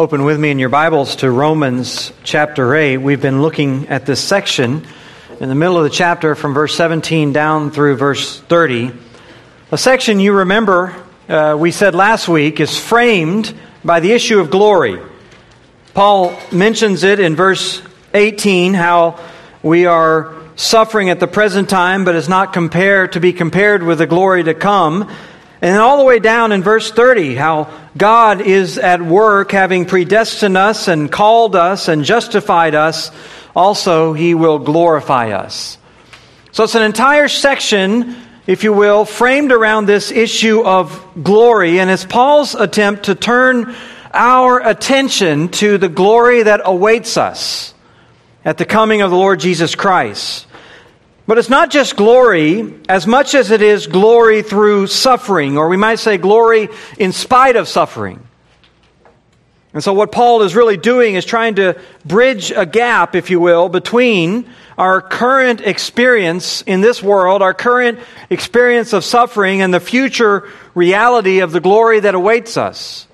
[0.00, 4.18] open with me in your Bibles to Romans chapter 8, we've been looking at this
[4.18, 4.86] section
[5.38, 8.92] in the middle of the chapter from verse 17 down through verse 30.
[9.70, 10.96] A section you remember,
[11.28, 14.98] uh, we said last week, is framed by the issue of glory.
[15.92, 17.82] Paul mentions it in verse
[18.14, 19.20] 18 how
[19.62, 23.98] we are suffering at the present time, but is not compared to be compared with
[23.98, 25.10] the glory to come.
[25.62, 30.56] And all the way down in verse 30, how God is at work having predestined
[30.56, 33.10] us and called us and justified us.
[33.54, 35.76] Also, he will glorify us.
[36.52, 38.16] So it's an entire section,
[38.46, 41.78] if you will, framed around this issue of glory.
[41.78, 43.74] And it's Paul's attempt to turn
[44.12, 47.74] our attention to the glory that awaits us
[48.44, 50.46] at the coming of the Lord Jesus Christ.
[51.30, 55.76] But it's not just glory as much as it is glory through suffering, or we
[55.76, 58.26] might say glory in spite of suffering.
[59.72, 63.38] And so, what Paul is really doing is trying to bridge a gap, if you
[63.38, 69.78] will, between our current experience in this world, our current experience of suffering, and the
[69.78, 73.06] future reality of the glory that awaits us.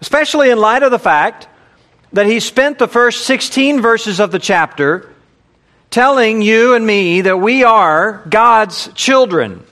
[0.00, 1.48] Especially in light of the fact
[2.12, 5.11] that he spent the first 16 verses of the chapter
[5.92, 9.62] telling you and me that we are God's children.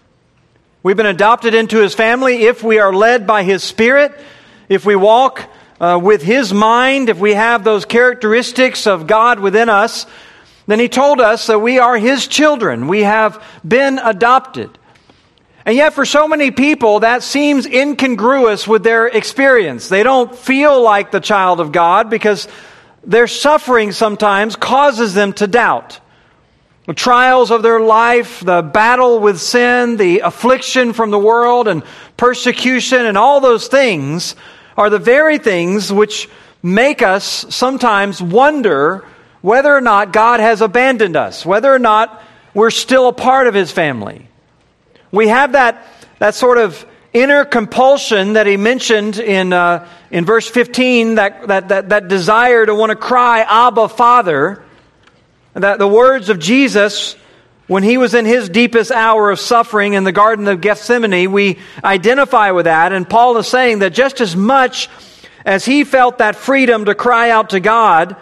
[0.82, 4.12] We've been adopted into His family if we are led by His Spirit,
[4.68, 5.48] if we walk
[5.80, 10.06] uh, with His mind, if we have those characteristics of God within us,
[10.66, 12.86] then He told us that we are His children.
[12.86, 14.70] We have been adopted.
[15.64, 19.88] And yet, for so many people, that seems incongruous with their experience.
[19.88, 22.46] They don't feel like the child of God because
[23.04, 26.00] their suffering sometimes causes them to doubt.
[26.90, 31.84] The trials of their life, the battle with sin, the affliction from the world, and
[32.16, 34.34] persecution, and all those things
[34.76, 36.28] are the very things which
[36.64, 39.04] make us sometimes wonder
[39.40, 42.24] whether or not God has abandoned us, whether or not
[42.54, 44.26] we're still a part of His family.
[45.12, 45.86] We have that,
[46.18, 51.68] that sort of inner compulsion that he mentioned in, uh, in verse 15, that, that,
[51.68, 54.64] that, that desire to want to cry, Abba, Father.
[55.54, 57.16] That the words of Jesus,
[57.66, 61.58] when he was in his deepest hour of suffering in the Garden of Gethsemane, we
[61.82, 62.92] identify with that.
[62.92, 64.88] And Paul is saying that just as much
[65.44, 68.16] as he felt that freedom to cry out to God,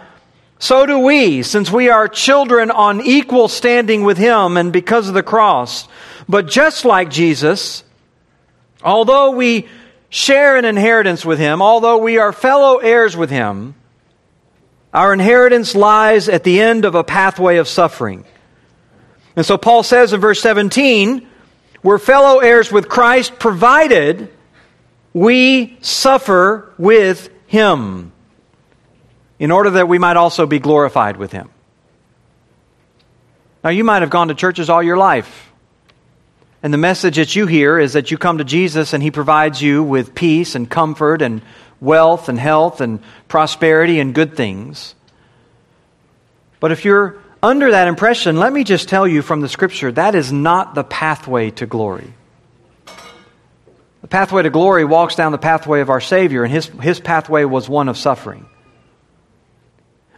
[0.58, 5.14] so do we, since we are children on equal standing with him and because of
[5.14, 5.86] the cross.
[6.28, 7.84] But just like Jesus,
[8.82, 9.68] although we
[10.10, 13.74] share an inheritance with him, although we are fellow heirs with him,
[14.92, 18.24] our inheritance lies at the end of a pathway of suffering.
[19.36, 21.26] And so Paul says in verse 17,
[21.82, 24.30] we're fellow heirs with Christ provided
[25.12, 28.12] we suffer with him
[29.38, 31.50] in order that we might also be glorified with him.
[33.62, 35.47] Now, you might have gone to churches all your life.
[36.62, 39.62] And the message that you hear is that you come to Jesus and he provides
[39.62, 41.40] you with peace and comfort and
[41.80, 44.94] wealth and health and prosperity and good things.
[46.60, 50.16] But if you're under that impression, let me just tell you from the scripture that
[50.16, 52.12] is not the pathway to glory.
[54.00, 57.44] The pathway to glory walks down the pathway of our Savior, and his, his pathway
[57.44, 58.46] was one of suffering.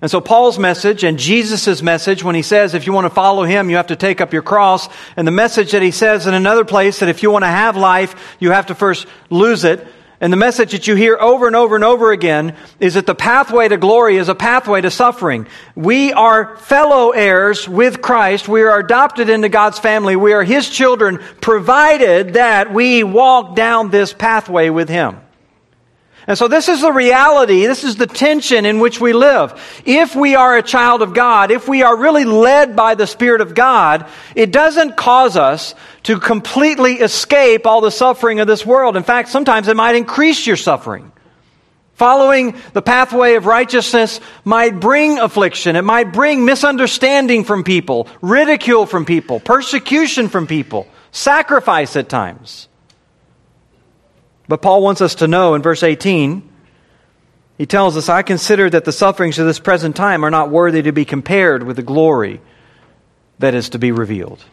[0.02, 3.44] And so, Paul's message and Jesus' message, when he says, if you want to follow
[3.44, 6.32] him, you have to take up your cross, and the message that he says in
[6.32, 9.86] another place that if you want to have life, you have to first lose it,
[10.22, 13.14] and the message that you hear over and over and over again is that the
[13.14, 15.46] pathway to glory is a pathway to suffering.
[15.74, 18.46] We are fellow heirs with Christ.
[18.46, 20.16] We are adopted into God's family.
[20.16, 25.16] We are His children, provided that we walk down this pathway with Him.
[26.30, 29.60] And so this is the reality, this is the tension in which we live.
[29.84, 33.40] If we are a child of God, if we are really led by the Spirit
[33.40, 35.74] of God, it doesn't cause us
[36.04, 38.96] to completely escape all the suffering of this world.
[38.96, 41.10] In fact, sometimes it might increase your suffering.
[41.94, 45.74] Following the pathway of righteousness might bring affliction.
[45.74, 52.68] It might bring misunderstanding from people, ridicule from people, persecution from people, sacrifice at times.
[54.50, 56.42] But Paul wants us to know in verse 18,
[57.56, 60.82] he tells us, I consider that the sufferings of this present time are not worthy
[60.82, 62.40] to be compared with the glory
[63.38, 64.44] that is to be revealed.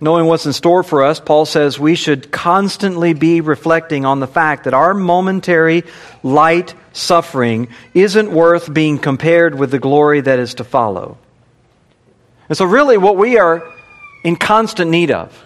[0.00, 4.26] Knowing what's in store for us, Paul says we should constantly be reflecting on the
[4.26, 5.84] fact that our momentary
[6.22, 11.18] light suffering isn't worth being compared with the glory that is to follow.
[12.48, 13.70] And so, really, what we are
[14.24, 15.44] in constant need of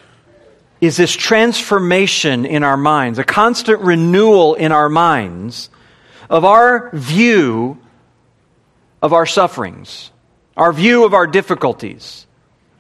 [0.81, 5.71] is this transformation in our minds, a constant renewal in our minds
[6.31, 7.79] of our view
[9.03, 10.11] of our sufferings,
[10.57, 12.27] our view of our difficulties,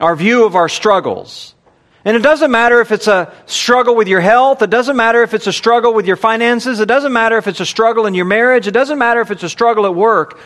[0.00, 1.54] our view of our struggles.
[2.04, 4.62] And it doesn't matter if it's a struggle with your health.
[4.62, 6.80] It doesn't matter if it's a struggle with your finances.
[6.80, 8.66] It doesn't matter if it's a struggle in your marriage.
[8.66, 10.38] It doesn't matter if it's a struggle at work.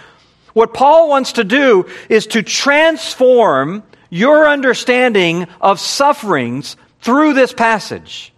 [0.54, 8.32] What Paul wants to do is to transform your understanding of sufferings through this passage.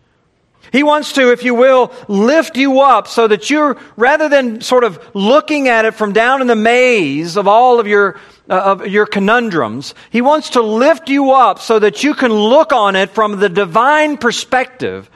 [0.73, 4.83] He wants to, if you will, lift you up so that you're, rather than sort
[4.83, 8.19] of looking at it from down in the maze of all of your,
[8.51, 12.73] uh, of your conundrums, he wants to lift you up so that you can look
[12.73, 15.09] on it from the divine perspective.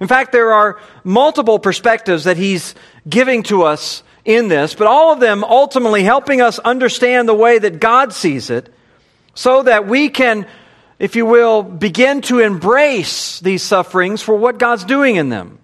[0.00, 2.74] In fact, there are multiple perspectives that he's
[3.06, 7.58] giving to us in this, but all of them ultimately helping us understand the way
[7.58, 8.72] that God sees it
[9.34, 10.46] so that we can
[10.98, 15.58] if you will, begin to embrace these sufferings for what God's doing in them.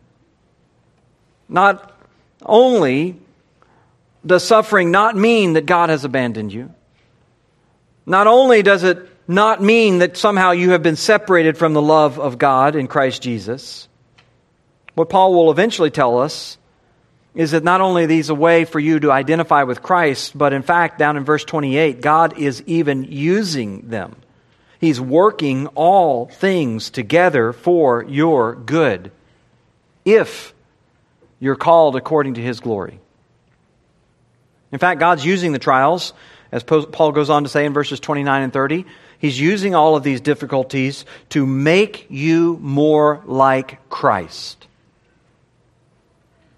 [1.48, 1.96] Not
[2.44, 3.16] only
[4.26, 6.72] does suffering not mean that God has abandoned you,
[8.06, 12.18] not only does it not mean that somehow you have been separated from the love
[12.18, 13.88] of God in Christ Jesus,
[14.94, 16.58] what Paul will eventually tell us
[17.34, 20.62] is that not only these a way for you to identify with Christ, but in
[20.62, 24.16] fact, down in verse 28, God is even using them
[24.80, 29.12] He's working all things together for your good
[30.06, 30.54] if
[31.38, 32.98] you're called according to His glory.
[34.72, 36.14] In fact, God's using the trials,
[36.50, 38.86] as Paul goes on to say in verses 29 and 30.
[39.18, 44.66] He's using all of these difficulties to make you more like Christ.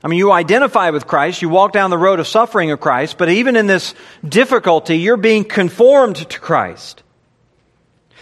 [0.05, 3.19] I mean, you identify with Christ, you walk down the road of suffering of Christ,
[3.19, 3.95] but even in this
[4.29, 7.02] difficulty, you're being conformed to Christ.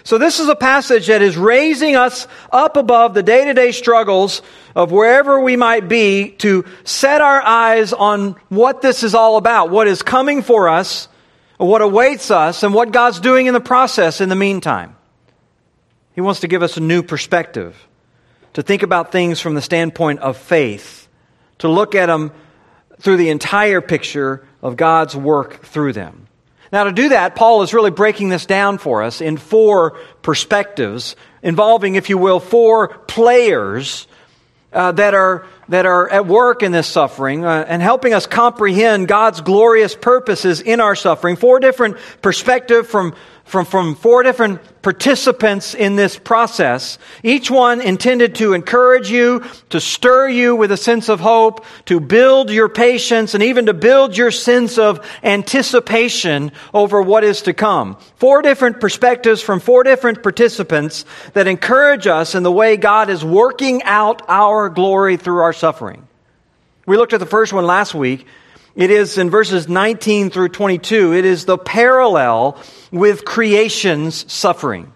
[0.03, 3.73] So, this is a passage that is raising us up above the day to day
[3.73, 4.43] struggles
[4.75, 9.71] of wherever we might be to set our eyes on what this is all about,
[9.71, 11.09] what is coming for us,
[11.59, 14.97] what awaits us, and what God's doing in the process in the meantime.
[16.15, 17.77] He wants to give us a new perspective,
[18.55, 21.09] to think about things from the standpoint of faith,
[21.59, 22.33] to look at them
[23.01, 26.27] through the entire picture of God's work through them.
[26.73, 31.17] Now, to do that, Paul is really breaking this down for us in four perspectives,
[31.43, 34.07] involving, if you will, four players
[34.73, 39.09] uh, that, are, that are at work in this suffering uh, and helping us comprehend
[39.09, 41.35] God's glorious purposes in our suffering.
[41.35, 43.15] Four different perspectives from
[43.51, 49.81] from, from four different participants in this process, each one intended to encourage you, to
[49.81, 54.17] stir you with a sense of hope, to build your patience, and even to build
[54.17, 57.97] your sense of anticipation over what is to come.
[58.15, 63.25] Four different perspectives from four different participants that encourage us in the way God is
[63.25, 66.07] working out our glory through our suffering.
[66.87, 68.27] We looked at the first one last week,
[68.77, 71.15] it is in verses 19 through 22.
[71.15, 72.59] It is the parallel
[72.91, 74.93] with creation's suffering.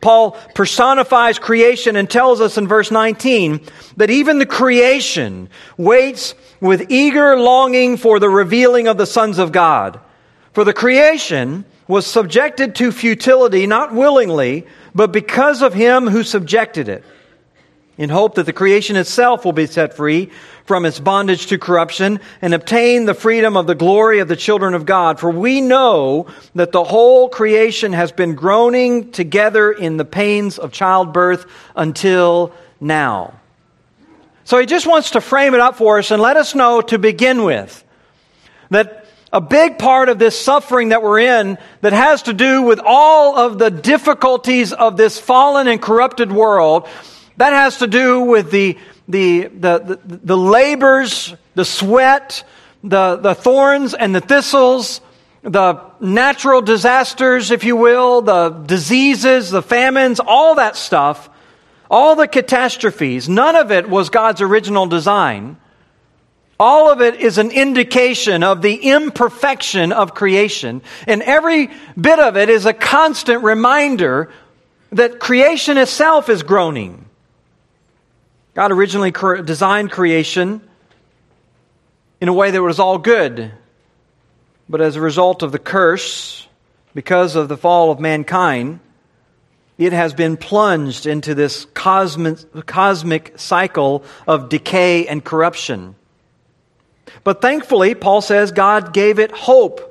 [0.00, 3.60] Paul personifies creation and tells us in verse 19
[3.98, 9.52] that even the creation waits with eager longing for the revealing of the sons of
[9.52, 10.00] God.
[10.54, 16.88] For the creation was subjected to futility not willingly, but because of him who subjected
[16.88, 17.04] it
[18.02, 20.28] in hope that the creation itself will be set free
[20.64, 24.74] from its bondage to corruption and obtain the freedom of the glory of the children
[24.74, 25.20] of God.
[25.20, 30.72] For we know that the whole creation has been groaning together in the pains of
[30.72, 33.34] childbirth until now.
[34.42, 36.98] So he just wants to frame it up for us and let us know to
[36.98, 37.84] begin with
[38.70, 42.80] that a big part of this suffering that we're in that has to do with
[42.84, 46.88] all of the difficulties of this fallen and corrupted world
[47.42, 52.44] that has to do with the, the, the, the, the labors, the sweat,
[52.84, 55.00] the, the thorns and the thistles,
[55.42, 61.28] the natural disasters, if you will, the diseases, the famines, all that stuff,
[61.90, 65.56] all the catastrophes, none of it was God's original design.
[66.60, 70.80] All of it is an indication of the imperfection of creation.
[71.08, 71.70] And every
[72.00, 74.30] bit of it is a constant reminder
[74.92, 77.06] that creation itself is groaning.
[78.54, 79.12] God originally
[79.44, 80.60] designed creation
[82.20, 83.50] in a way that was all good.
[84.68, 86.46] But as a result of the curse,
[86.94, 88.80] because of the fall of mankind,
[89.78, 95.94] it has been plunged into this cosmic, cosmic cycle of decay and corruption.
[97.24, 99.88] But thankfully, Paul says God gave it hope.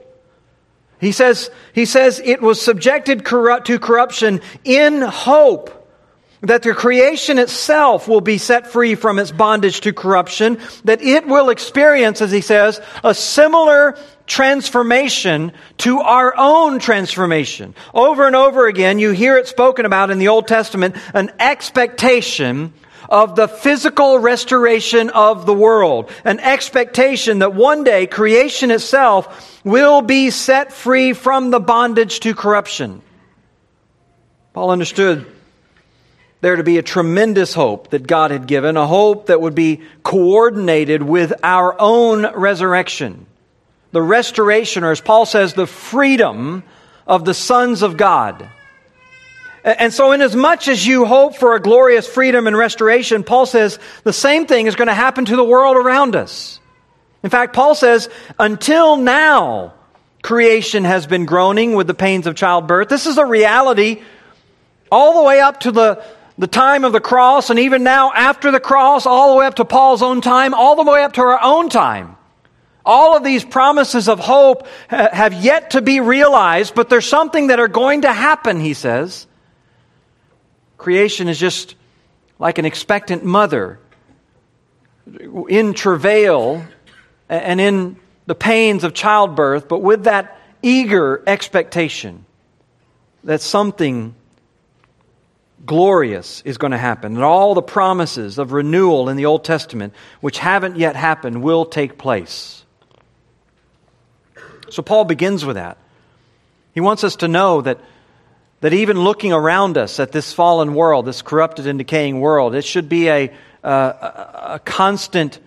[0.99, 5.80] He says, he says it was subjected to corruption in hope
[6.41, 11.27] that the creation itself will be set free from its bondage to corruption, that it
[11.27, 13.95] will experience, as he says, a similar
[14.25, 17.75] transformation to our own transformation.
[17.93, 22.73] Over and over again, you hear it spoken about in the Old Testament, an expectation
[23.07, 30.01] of the physical restoration of the world, an expectation that one day creation itself will
[30.01, 33.01] be set free from the bondage to corruption.
[34.53, 35.27] Paul understood
[36.41, 39.81] there to be a tremendous hope that God had given, a hope that would be
[40.03, 43.27] coordinated with our own resurrection.
[43.91, 46.63] The restoration, or as Paul says, the freedom
[47.05, 48.49] of the sons of God.
[49.63, 53.45] And so, in as much as you hope for a glorious freedom and restoration, Paul
[53.45, 56.59] says the same thing is going to happen to the world around us.
[57.21, 59.75] In fact, Paul says, until now,
[60.23, 62.89] creation has been groaning with the pains of childbirth.
[62.89, 64.01] This is a reality
[64.91, 66.03] all the way up to the
[66.37, 69.55] the time of the cross, and even now after the cross, all the way up
[69.55, 72.17] to Paul's own time, all the way up to our own time.
[72.83, 77.59] All of these promises of hope have yet to be realized, but there's something that
[77.59, 79.27] are going to happen, he says.
[80.77, 81.75] Creation is just
[82.39, 83.79] like an expectant mother
[85.47, 86.65] in travail
[87.29, 92.25] and in the pains of childbirth, but with that eager expectation
[93.23, 94.15] that something
[95.65, 99.93] glorious is going to happen, and all the promises of renewal in the Old Testament,
[100.19, 102.65] which haven't yet happened, will take place.
[104.69, 105.77] So Paul begins with that.
[106.73, 107.79] He wants us to know that,
[108.61, 112.63] that even looking around us at this fallen world, this corrupted and decaying world, it
[112.63, 115.39] should be a, a, a constant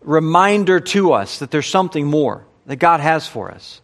[0.00, 3.80] reminder to us that there's something more that God has for us.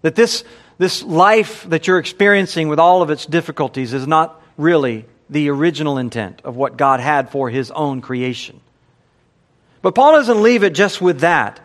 [0.00, 0.44] That this,
[0.78, 5.98] this life that you're experiencing with all of its difficulties is not really the original
[5.98, 8.60] intent of what God had for his own creation.
[9.82, 11.60] But Paul doesn't leave it just with that.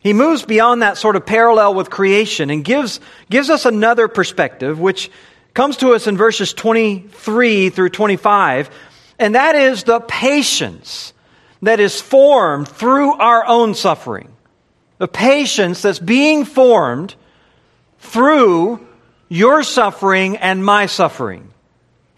[0.00, 2.98] He moves beyond that sort of parallel with creation and gives,
[3.30, 5.10] gives us another perspective, which
[5.54, 8.70] comes to us in verses 23 through 25,
[9.18, 11.12] and that is the patience
[11.60, 14.28] that is formed through our own suffering.
[14.98, 17.14] The patience that's being formed
[18.00, 18.84] through
[19.28, 21.51] your suffering and my suffering.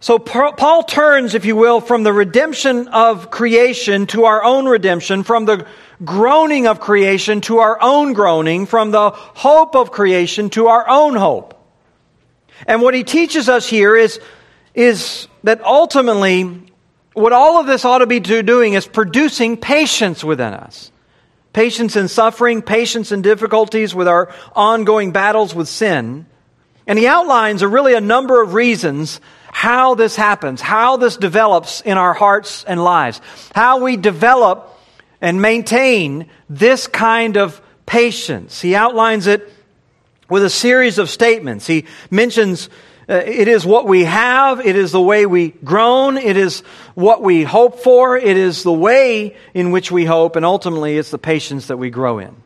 [0.00, 5.22] so Paul turns, if you will, from the redemption of creation to our own redemption,
[5.22, 5.66] from the
[6.04, 11.14] groaning of creation to our own groaning, from the hope of creation to our own
[11.14, 11.54] hope.
[12.66, 14.20] And what he teaches us here is,
[14.74, 16.62] is that ultimately,
[17.14, 20.92] what all of this ought to be doing is producing patience within us.
[21.54, 26.26] Patience in suffering, patience in difficulties with our ongoing battles with sin.
[26.86, 29.20] And he outlines a really a number of reasons
[29.56, 33.22] how this happens, how this develops in our hearts and lives,
[33.54, 34.78] how we develop
[35.22, 38.60] and maintain this kind of patience.
[38.60, 39.50] He outlines it
[40.28, 41.66] with a series of statements.
[41.66, 42.68] He mentions
[43.08, 46.60] uh, it is what we have, it is the way we groan, it is
[46.94, 51.10] what we hope for, it is the way in which we hope, and ultimately it's
[51.10, 52.36] the patience that we grow in.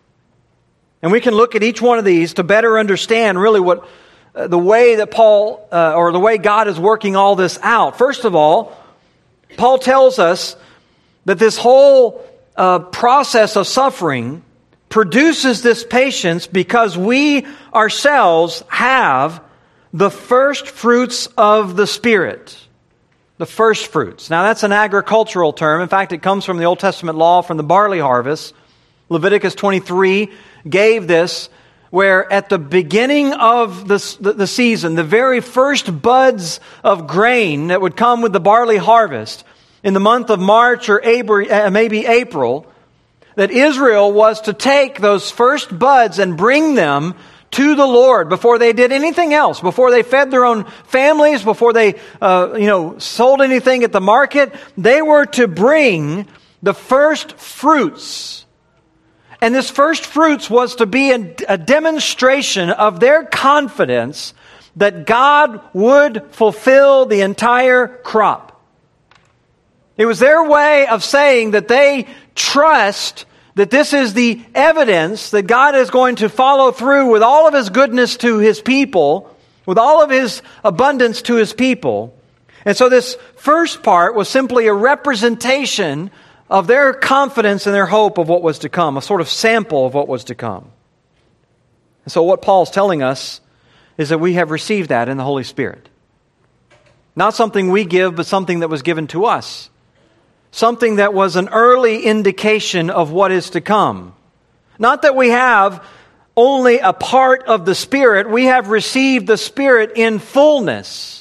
[1.03, 3.85] And we can look at each one of these to better understand really what
[4.35, 7.99] the way that Paul, uh, or the way God is working all this out.
[7.99, 8.77] First of all,
[9.57, 10.57] Paul tells us
[11.25, 12.25] that this whole
[12.57, 14.43] uh, process of suffering
[14.89, 19.43] produces this patience because we ourselves have
[19.93, 22.57] the first fruits of the Spirit.
[23.39, 24.29] The first fruits.
[24.29, 25.81] Now, that's an agricultural term.
[25.81, 28.53] In fact, it comes from the Old Testament law from the barley harvest.
[29.09, 30.31] Leviticus 23
[30.69, 31.49] gave this
[31.91, 37.81] where at the beginning of the, the, season, the very first buds of grain that
[37.81, 39.45] would come with the barley harvest
[39.83, 42.67] in the month of March or April, uh, maybe April,
[43.35, 47.15] that Israel was to take those first buds and bring them
[47.53, 51.73] to the Lord before they did anything else, before they fed their own families, before
[51.73, 54.53] they, uh, you know, sold anything at the market.
[54.79, 56.29] They were to bring
[56.63, 58.45] the first fruits
[59.41, 64.35] and this first fruits was to be a demonstration of their confidence
[64.77, 68.63] that God would fulfill the entire crop.
[69.97, 75.43] It was their way of saying that they trust that this is the evidence that
[75.43, 79.77] God is going to follow through with all of his goodness to his people, with
[79.77, 82.15] all of his abundance to his people.
[82.65, 86.11] And so this first part was simply a representation
[86.51, 89.87] of their confidence and their hope of what was to come, a sort of sample
[89.87, 90.71] of what was to come.
[92.05, 93.41] And so what Paul's telling us
[93.97, 95.89] is that we have received that in the Holy Spirit.
[97.17, 99.71] Not something we give, but something that was given to us
[100.51, 104.15] something that was an early indication of what is to come.
[104.79, 105.85] Not that we have
[106.37, 111.20] only a part of the Spirit, we have received the Spirit in fullness.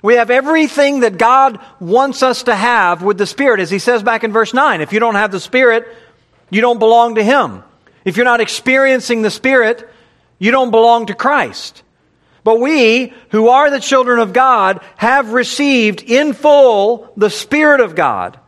[0.00, 4.02] We have everything that God wants us to have with the Spirit, as He says
[4.02, 4.80] back in verse 9.
[4.80, 5.88] If you don't have the Spirit,
[6.50, 7.64] you don't belong to Him.
[8.04, 9.88] If you're not experiencing the Spirit,
[10.38, 11.82] you don't belong to Christ.
[12.44, 17.94] But we, who are the children of God, have received in full the Spirit of
[17.94, 18.38] God.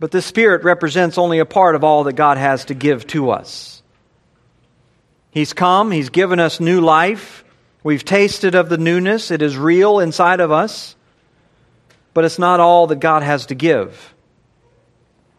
[0.00, 3.30] But the Spirit represents only a part of all that God has to give to
[3.30, 3.82] us.
[5.30, 7.44] He's come, He's given us new life.
[7.88, 10.94] We've tasted of the newness, it is real inside of us.
[12.12, 14.14] But it's not all that God has to give.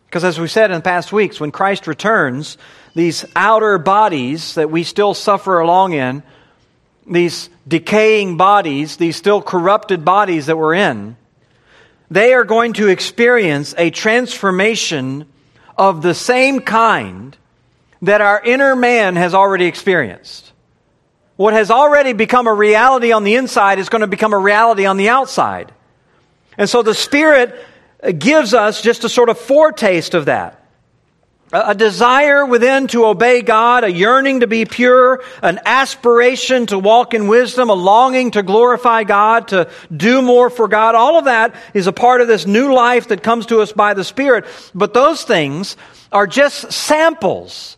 [0.08, 2.58] Because as we said in the past weeks, when Christ returns,
[2.96, 6.24] these outer bodies that we still suffer along in,
[7.06, 11.18] these decaying bodies, these still corrupted bodies that we're in,
[12.10, 15.28] they are going to experience a transformation
[15.78, 17.38] of the same kind
[18.02, 20.49] that our inner man has already experienced.
[21.40, 24.86] What has already become a reality on the inside is going to become a reality
[24.86, 25.72] on the outside.
[26.58, 27.56] And so the Spirit
[28.04, 30.62] uh, gives us just a sort of foretaste of that
[31.54, 37.14] a desire within to obey God, a yearning to be pure, an aspiration to walk
[37.14, 40.94] in wisdom, a longing to glorify God, to do more for God.
[40.94, 43.94] All of that is a part of this new life that comes to us by
[43.94, 44.44] the Spirit.
[44.76, 45.78] But those things
[46.12, 47.78] are just samples.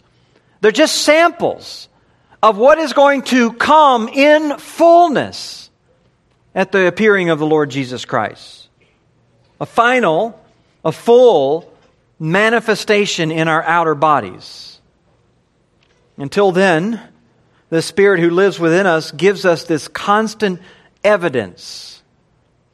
[0.61, 1.87] They're just samples
[2.43, 5.69] of what is going to come in fullness
[6.55, 8.69] at the appearing of the Lord Jesus Christ.
[9.59, 10.39] A final,
[10.83, 11.71] a full,
[12.19, 14.79] manifestation in our outer bodies.
[16.17, 17.01] Until then,
[17.69, 20.59] the Spirit who lives within us gives us this constant
[21.03, 22.03] evidence,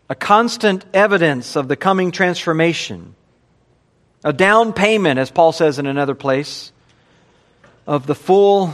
[0.09, 3.15] a constant evidence of the coming transformation,
[4.23, 6.71] a down payment, as Paul says in another place,
[7.85, 8.73] of the full,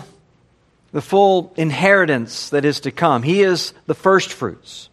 [0.94, 3.24] the full inheritance that is to come.
[3.24, 4.90] He is the first fruits.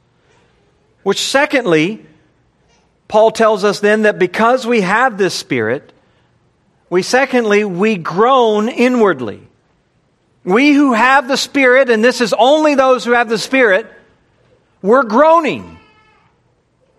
[1.03, 2.05] Which, secondly,
[3.07, 5.93] Paul tells us then that because we have this Spirit,
[6.89, 9.47] we secondly, we groan inwardly.
[10.43, 13.87] We who have the Spirit, and this is only those who have the Spirit,
[14.81, 15.80] we're groaning.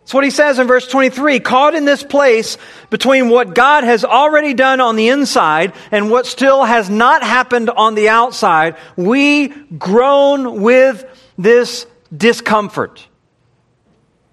[0.02, 2.58] That's what he says in verse 23 caught in this place
[2.90, 7.70] between what God has already done on the inside and what still has not happened
[7.70, 11.06] on the outside, we groan with
[11.38, 11.86] this
[12.16, 13.08] discomfort.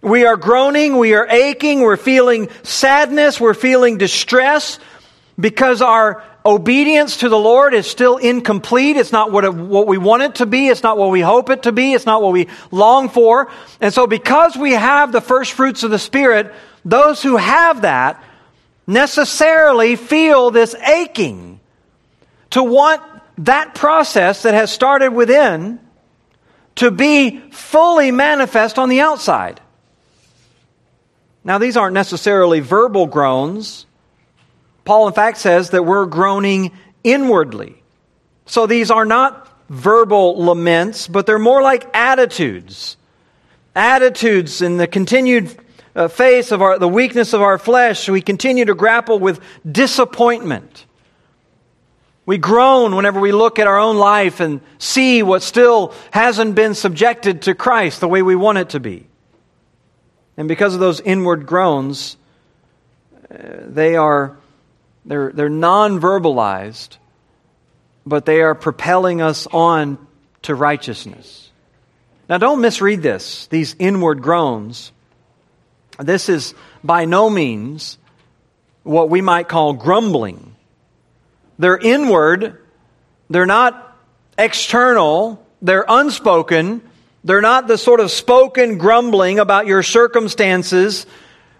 [0.00, 4.78] We are groaning, we are aching, we're feeling sadness, we're feeling distress
[5.38, 8.96] because our obedience to the Lord is still incomplete.
[8.96, 10.68] It's not what, it, what we want it to be.
[10.68, 11.92] It's not what we hope it to be.
[11.92, 13.50] It's not what we long for.
[13.80, 18.24] And so, because we have the first fruits of the Spirit, those who have that
[18.86, 21.60] necessarily feel this aching
[22.50, 23.02] to want
[23.38, 25.78] that process that has started within
[26.76, 29.60] to be fully manifest on the outside.
[31.44, 33.86] Now, these aren't necessarily verbal groans.
[34.88, 36.72] Paul, in fact, says that we're groaning
[37.04, 37.82] inwardly.
[38.46, 42.96] So these are not verbal laments, but they're more like attitudes.
[43.76, 45.54] Attitudes in the continued
[45.94, 48.08] uh, face of our, the weakness of our flesh.
[48.08, 50.86] We continue to grapple with disappointment.
[52.24, 56.72] We groan whenever we look at our own life and see what still hasn't been
[56.72, 59.06] subjected to Christ the way we want it to be.
[60.38, 62.16] And because of those inward groans,
[63.30, 64.38] uh, they are
[65.08, 66.98] they're, they're non-verbalized,
[68.06, 70.06] but they are propelling us on
[70.42, 71.50] to righteousness.
[72.28, 74.92] Now don't misread this, these inward groans.
[75.98, 77.96] This is by no means
[78.82, 80.54] what we might call grumbling.
[81.58, 82.60] They're inward,
[83.30, 83.96] they're not
[84.36, 86.82] external, they're unspoken,
[87.24, 91.06] they're not the sort of spoken grumbling about your circumstances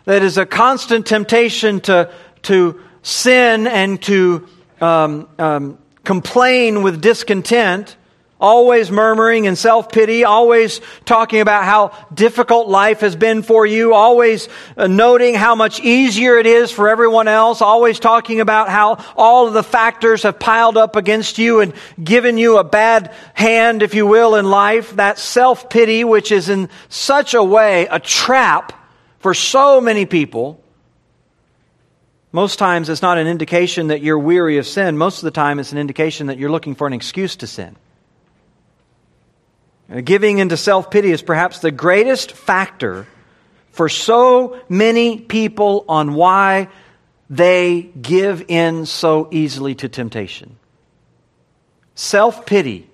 [0.04, 4.46] that is a constant temptation to, to sin and to
[4.80, 7.96] um, um, complain with discontent
[8.40, 13.94] always murmuring and self pity, always talking about how difficult life has been for you,
[13.94, 19.04] always uh, noting how much easier it is for everyone else, always talking about how
[19.16, 23.82] all of the factors have piled up against you and given you a bad hand,
[23.82, 24.96] if you will, in life.
[24.96, 28.72] That self pity, which is in such a way a trap
[29.18, 30.62] for so many people.
[32.30, 34.98] Most times it's not an indication that you're weary of sin.
[34.98, 37.76] Most of the time it's an indication that you're looking for an excuse to sin.
[40.04, 43.06] Giving into self pity is perhaps the greatest factor
[43.70, 46.68] for so many people on why
[47.30, 50.58] they give in so easily to temptation.
[51.94, 52.90] Self pity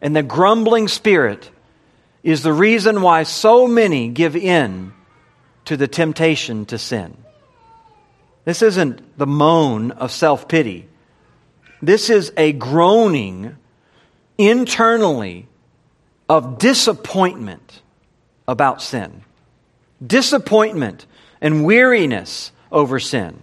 [0.00, 1.50] and the grumbling spirit
[2.22, 4.92] is the reason why so many give in
[5.66, 7.14] to the temptation to sin.
[8.48, 10.88] This isn't the moan of self pity.
[11.82, 13.58] This is a groaning
[14.38, 15.48] internally
[16.30, 17.82] of disappointment
[18.46, 19.20] about sin,
[20.04, 21.04] disappointment
[21.42, 23.38] and weariness over sin.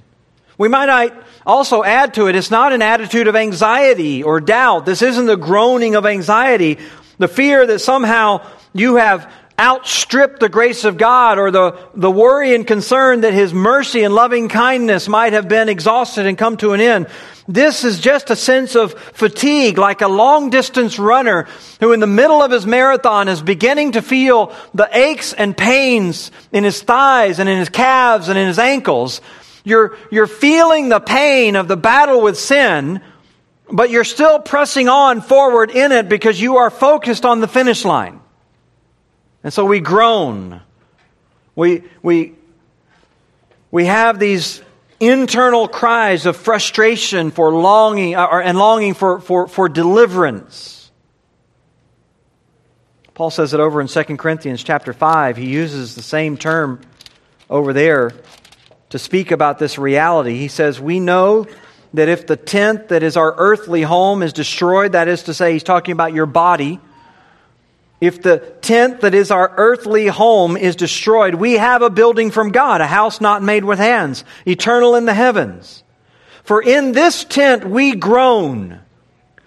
[0.57, 1.13] We might
[1.45, 4.87] also add to it, it's not an attitude of anxiety or doubt.
[4.87, 6.79] This isn't the groaning of anxiety,
[7.19, 12.53] the fear that somehow you have outstripped the grace of God or the, the worry
[12.53, 16.73] and concern that His mercy and loving kindness might have been exhausted and come to
[16.73, 17.07] an end.
[17.47, 21.47] This is just a sense of fatigue, like a long distance runner
[21.79, 26.31] who in the middle of his marathon is beginning to feel the aches and pains
[26.51, 29.21] in his thighs and in his calves and in his ankles.
[29.63, 33.01] You're, you're feeling the pain of the battle with sin,
[33.71, 37.85] but you're still pressing on forward in it because you are focused on the finish
[37.85, 38.21] line.
[39.45, 40.59] And so we groan.
[41.55, 42.33] We, we,
[43.69, 44.59] we have these
[44.99, 50.89] internal cries of frustration for longing uh, or, and longing for, for, for deliverance.
[53.13, 55.37] Paul says it over in 2 Corinthians chapter 5.
[55.37, 56.81] He uses the same term
[57.47, 58.13] over there
[58.89, 60.37] to speak about this reality.
[60.39, 61.45] He says, We know
[61.93, 65.53] that if the tent that is our earthly home is destroyed, that is to say,
[65.53, 66.79] he's talking about your body,
[68.05, 72.51] if the tent that is our earthly home is destroyed, we have a building from
[72.51, 75.83] God, a house not made with hands, eternal in the heavens.
[76.43, 78.79] For in this tent we groan,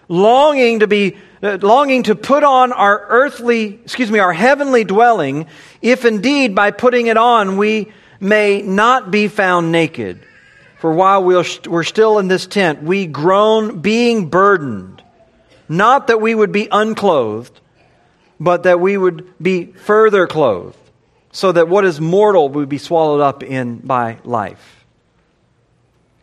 [0.09, 5.47] longing to be uh, longing to put on our earthly, excuse me, our heavenly dwelling,
[5.81, 10.21] if indeed by putting it on we may not be found naked.
[10.81, 15.03] For while we're still in this tent, we groan being burdened,
[15.69, 17.61] not that we would be unclothed,
[18.41, 20.77] but that we would be further clothed,
[21.33, 24.85] so that what is mortal would be swallowed up in by life.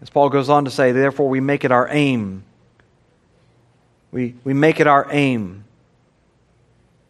[0.02, 2.44] As Paul goes on to say, therefore we make it our aim.
[4.12, 5.66] We, we make it our aim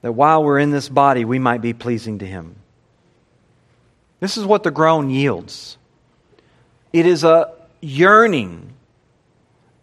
[0.01, 2.55] that while we're in this body, we might be pleasing to Him.
[4.19, 5.77] This is what the groan yields.
[6.93, 8.73] It is a yearning,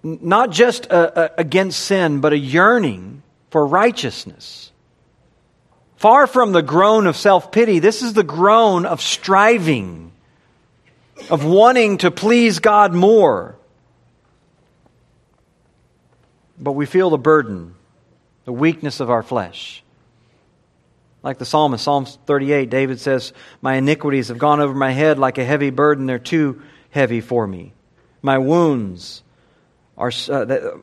[0.02, 4.71] not just a, a, against sin, but a yearning for righteousness.
[6.02, 10.10] Far from the groan of self pity, this is the groan of striving,
[11.30, 13.54] of wanting to please God more.
[16.58, 17.76] But we feel the burden,
[18.46, 19.84] the weakness of our flesh.
[21.22, 25.38] Like the psalmist, Psalm 38, David says, My iniquities have gone over my head like
[25.38, 26.06] a heavy burden.
[26.06, 27.74] They're too heavy for me.
[28.22, 29.22] My wounds
[29.96, 30.78] are, uh,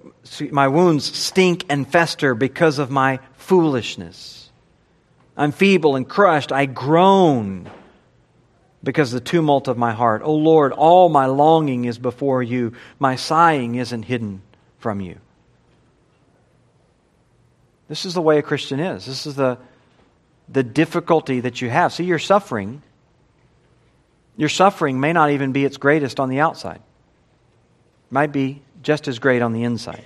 [0.49, 4.38] my wounds stink and fester because of my foolishness.
[5.39, 6.51] I'm feeble and crushed.
[6.51, 7.71] I groan
[8.83, 10.21] because of the tumult of my heart.
[10.21, 12.73] O Lord, all my longing is before you.
[12.99, 14.41] My sighing isn't hidden
[14.79, 15.17] from you.
[17.87, 19.05] This is the way a Christian is.
[19.05, 19.57] This is the,
[20.49, 21.93] the difficulty that you have.
[21.93, 22.83] See, your suffering,
[24.35, 26.81] your suffering may not even be its greatest on the outside.
[26.81, 30.03] It might be just as great on the inside.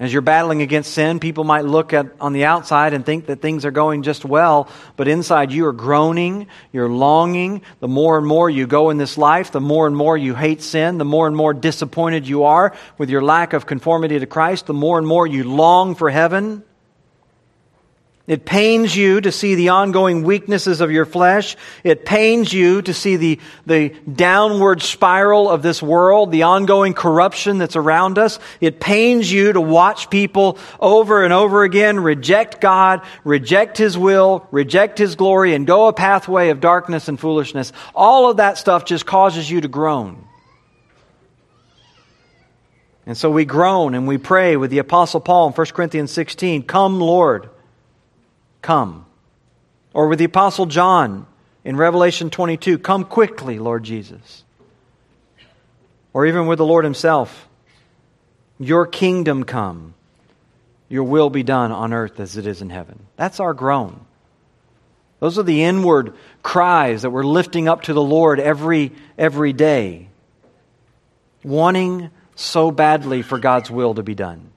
[0.00, 3.42] As you're battling against sin, people might look at on the outside and think that
[3.42, 7.60] things are going just well, but inside you are groaning, you're longing.
[7.80, 10.62] The more and more you go in this life, the more and more you hate
[10.62, 14.64] sin, the more and more disappointed you are with your lack of conformity to Christ,
[14.64, 16.64] the more and more you long for heaven.
[18.32, 21.54] It pains you to see the ongoing weaknesses of your flesh.
[21.84, 27.58] It pains you to see the, the downward spiral of this world, the ongoing corruption
[27.58, 28.38] that's around us.
[28.58, 34.48] It pains you to watch people over and over again reject God, reject His will,
[34.50, 37.70] reject His glory, and go a pathway of darkness and foolishness.
[37.94, 40.24] All of that stuff just causes you to groan.
[43.04, 46.62] And so we groan and we pray with the Apostle Paul in 1 Corinthians 16
[46.62, 47.50] Come, Lord,
[48.62, 49.06] come.
[49.92, 51.26] Or with the Apostle John
[51.64, 54.44] in Revelation 22 Come quickly, Lord Jesus.
[56.12, 57.48] Or even with the Lord Himself
[58.58, 59.94] Your kingdom come,
[60.88, 63.06] your will be done on earth as it is in heaven.
[63.16, 64.04] That's our groan.
[65.20, 70.08] Those are the inward cries that we're lifting up to the Lord every, every day,
[71.44, 74.51] wanting so badly for God's will to be done.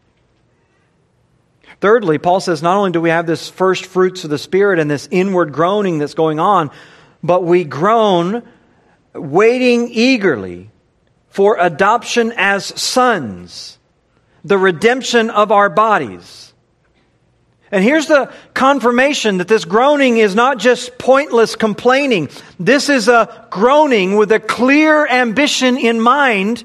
[1.81, 4.89] Thirdly, Paul says not only do we have this first fruits of the Spirit and
[4.89, 6.71] this inward groaning that's going on,
[7.21, 8.43] but we groan
[9.13, 10.69] waiting eagerly
[11.29, 13.77] for adoption as sons,
[14.43, 16.53] the redemption of our bodies.
[17.71, 22.29] And here's the confirmation that this groaning is not just pointless complaining.
[22.59, 26.63] This is a groaning with a clear ambition in mind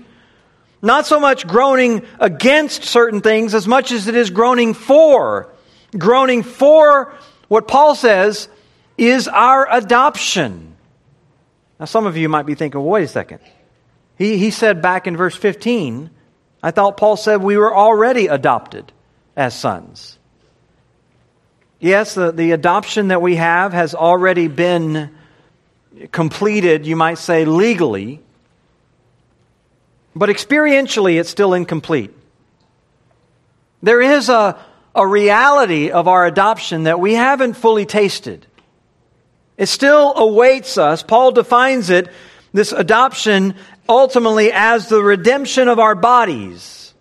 [0.83, 5.53] not so much groaning against certain things as much as it is groaning for.
[5.97, 7.15] Groaning for
[7.49, 8.49] what Paul says
[8.97, 10.77] is our adoption.
[11.79, 13.41] Now, some of you might be thinking, well, wait a second.
[14.17, 16.11] He, he said back in verse 15,
[16.63, 18.93] I thought Paul said we were already adopted
[19.35, 20.19] as sons.
[21.79, 25.11] Yes, the, the adoption that we have has already been
[26.13, 28.21] completed, you might say, legally.
[30.15, 32.13] But experientially, it's still incomplete.
[33.83, 34.59] There is a,
[34.95, 38.47] a reality of our adoption that we haven't fully tasted.
[39.57, 41.03] It still awaits us.
[41.03, 42.09] Paul defines it,
[42.53, 43.55] this adoption,
[43.89, 46.95] ultimately as the redemption of our bodies.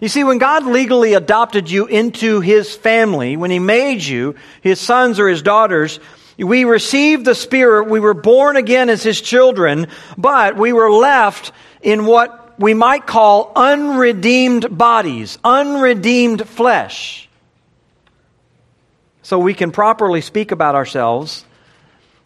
[0.00, 4.80] You see, when God legally adopted you into his family, when he made you his
[4.80, 6.00] sons or his daughters,
[6.38, 11.52] we received the Spirit, we were born again as his children, but we were left
[11.80, 17.28] in what we might call unredeemed bodies, unredeemed flesh.
[19.22, 21.44] So we can properly speak about ourselves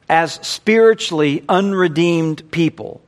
[0.09, 3.01] as spiritually unredeemed people.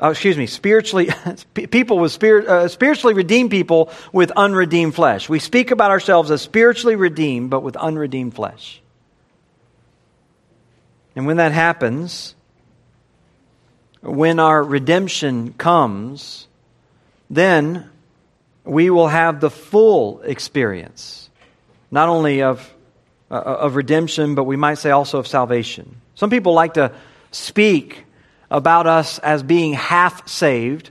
[0.00, 1.10] Oh, excuse me, spiritually
[1.54, 5.28] people with spirit, uh, spiritually redeemed people with unredeemed flesh.
[5.28, 8.82] We speak about ourselves as spiritually redeemed, but with unredeemed flesh.
[11.16, 12.34] And when that happens,
[14.02, 16.46] when our redemption comes,
[17.30, 17.88] then
[18.64, 21.30] we will have the full experience,
[21.90, 22.72] not only of,
[23.30, 26.00] uh, of redemption, but we might say also of salvation.
[26.14, 26.92] Some people like to
[27.30, 28.04] speak
[28.50, 30.90] about us as being half saved,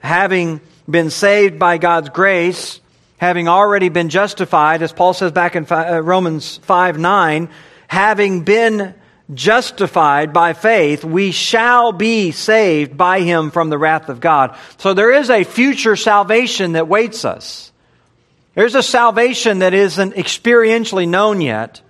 [0.00, 2.80] having been saved by God's grace,
[3.18, 7.48] having already been justified, as Paul says back in uh, Romans 5 9,
[7.88, 8.94] having been
[9.34, 14.56] justified by faith, we shall be saved by him from the wrath of God.
[14.78, 17.72] So there is a future salvation that waits us.
[18.54, 21.82] There's a salvation that isn't experientially known yet.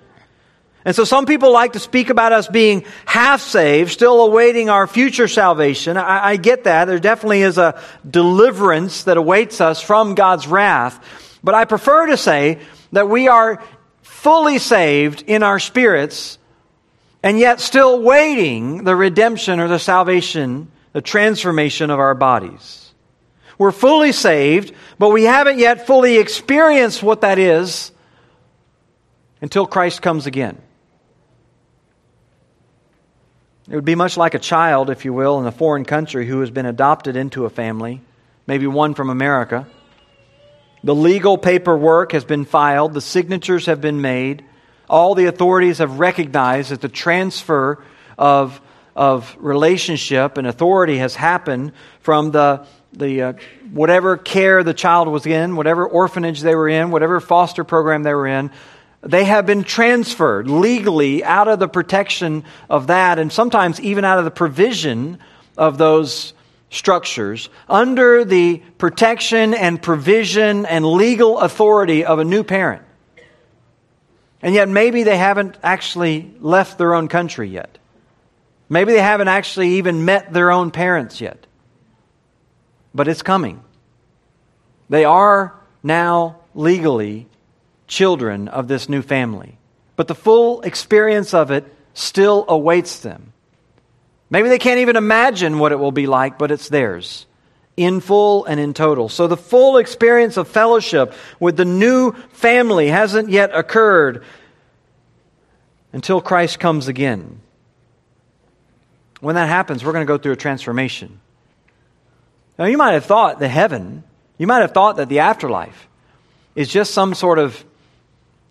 [0.85, 4.87] And so some people like to speak about us being half saved, still awaiting our
[4.87, 5.97] future salvation.
[5.97, 6.87] I, I get that.
[6.87, 11.39] There definitely is a deliverance that awaits us from God's wrath.
[11.43, 12.59] But I prefer to say
[12.93, 13.63] that we are
[14.03, 16.38] fully saved in our spirits
[17.23, 22.93] and yet still waiting the redemption or the salvation, the transformation of our bodies.
[23.59, 27.91] We're fully saved, but we haven't yet fully experienced what that is
[29.41, 30.59] until Christ comes again.
[33.69, 36.41] It would be much like a child, if you will, in a foreign country who
[36.41, 38.01] has been adopted into a family,
[38.47, 39.67] maybe one from America.
[40.85, 44.45] The legal paperwork has been filed, the signatures have been made,
[44.89, 47.83] all the authorities have recognized that the transfer
[48.17, 48.61] of,
[48.97, 53.33] of relationship and authority has happened from the, the uh,
[53.73, 58.15] whatever care the child was in, whatever orphanage they were in, whatever foster program they
[58.15, 58.51] were in.
[59.03, 64.19] They have been transferred legally out of the protection of that, and sometimes even out
[64.19, 65.19] of the provision
[65.57, 66.33] of those
[66.71, 72.83] structures, under the protection and provision and legal authority of a new parent.
[74.41, 77.79] And yet, maybe they haven't actually left their own country yet.
[78.69, 81.47] Maybe they haven't actually even met their own parents yet.
[82.95, 83.63] But it's coming.
[84.89, 87.27] They are now legally
[87.87, 89.59] children of this new family.
[89.97, 93.33] But the full experience of it still awaits them.
[94.31, 97.27] Maybe they can't even imagine what it will be like, but it's theirs
[97.79, 99.09] in full and in total.
[99.09, 104.25] So the full experience of fellowship with the new family hasn't yet occurred
[105.93, 107.41] until Christ comes again.
[109.21, 111.21] When that happens, we're going to go through a transformation.
[112.59, 114.03] Now, you might have thought that heaven,
[114.37, 115.89] you might have thought that the afterlife
[116.57, 117.65] is just some sort of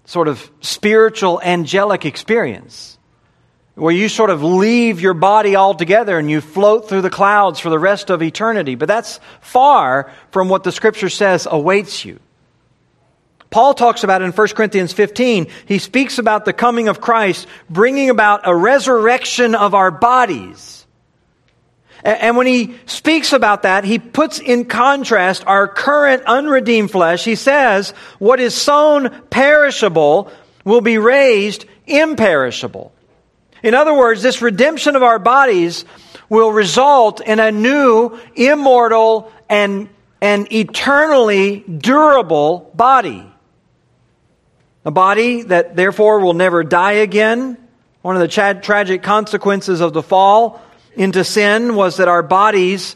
[0.05, 2.96] sort of spiritual angelic experience
[3.77, 7.69] where you sort of leave your body altogether and you float through the clouds for
[7.69, 8.73] the rest of eternity.
[8.73, 12.19] But that's far from what the scripture says awaits you.
[13.51, 15.47] Paul talks about it in 1 Corinthians 15.
[15.67, 20.85] He speaks about the coming of Christ bringing about a resurrection of our bodies.
[22.03, 27.23] And when he speaks about that, he puts in contrast our current unredeemed flesh.
[27.23, 30.31] He says, what is sown perishable
[30.65, 32.91] will be raised imperishable.
[33.63, 35.85] In other words, this redemption of our bodies
[36.29, 39.89] will result in a new, immortal, and,
[40.21, 43.25] and eternally durable body.
[44.85, 47.57] A body that therefore will never die again.
[48.01, 50.61] One of the tra- tragic consequences of the fall
[50.95, 52.95] into sin was that our bodies,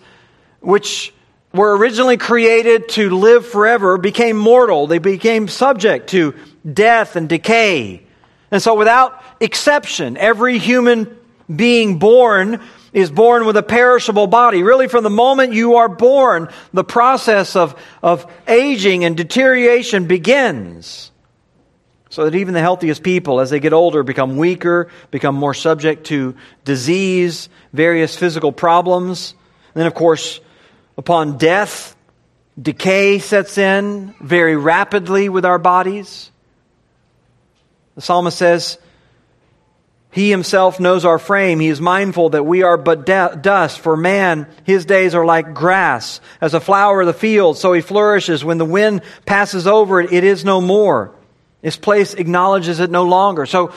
[0.59, 1.13] which
[1.53, 4.87] were originally created to live forever, became mortal.
[4.87, 6.33] They became subject to
[6.71, 8.03] death and decay.
[8.51, 11.17] And so, without exception, every human
[11.53, 12.61] being born
[12.93, 14.63] is born with a perishable body.
[14.63, 21.11] Really, from the moment you are born, the process of, of aging and deterioration begins.
[22.09, 26.07] So that even the healthiest people, as they get older, become weaker, become more subject
[26.07, 26.35] to
[26.65, 29.33] disease, various physical problems.
[29.73, 30.41] And then, of course,
[30.97, 31.95] upon death,
[32.61, 36.30] decay sets in very rapidly with our bodies.
[37.95, 38.77] The psalmist says,
[40.11, 41.59] He himself knows our frame.
[41.59, 43.79] He is mindful that we are but de- dust.
[43.79, 46.21] For man, his days are like grass.
[46.39, 48.43] As a flower of the field, so he flourishes.
[48.45, 51.13] When the wind passes over it, it is no more.
[51.61, 53.45] This place acknowledges it no longer.
[53.45, 53.73] So,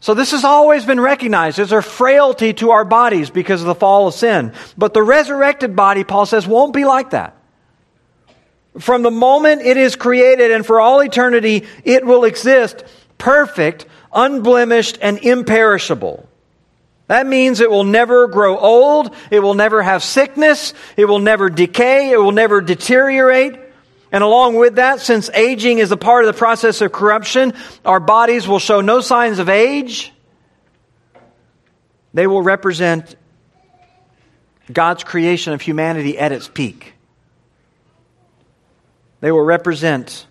[0.00, 1.58] so this has always been recognized.
[1.58, 4.52] There's a frailty to our bodies because of the fall of sin.
[4.78, 7.36] But the resurrected body, Paul says, won't be like that.
[8.78, 12.84] From the moment it is created and for all eternity, it will exist
[13.18, 16.28] perfect, unblemished, and imperishable.
[17.06, 21.50] That means it will never grow old, it will never have sickness, it will never
[21.50, 23.60] decay, it will never deteriorate.
[24.10, 27.52] And along with that, since aging is a part of the process of corruption,
[27.84, 30.12] our bodies will show no signs of age.
[32.14, 33.16] They will represent
[34.72, 36.94] God's creation of humanity at its peak.
[39.20, 40.26] They will represent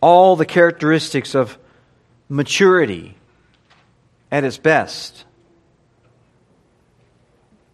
[0.00, 1.58] all the characteristics of
[2.32, 3.14] maturity
[4.30, 5.26] at its best.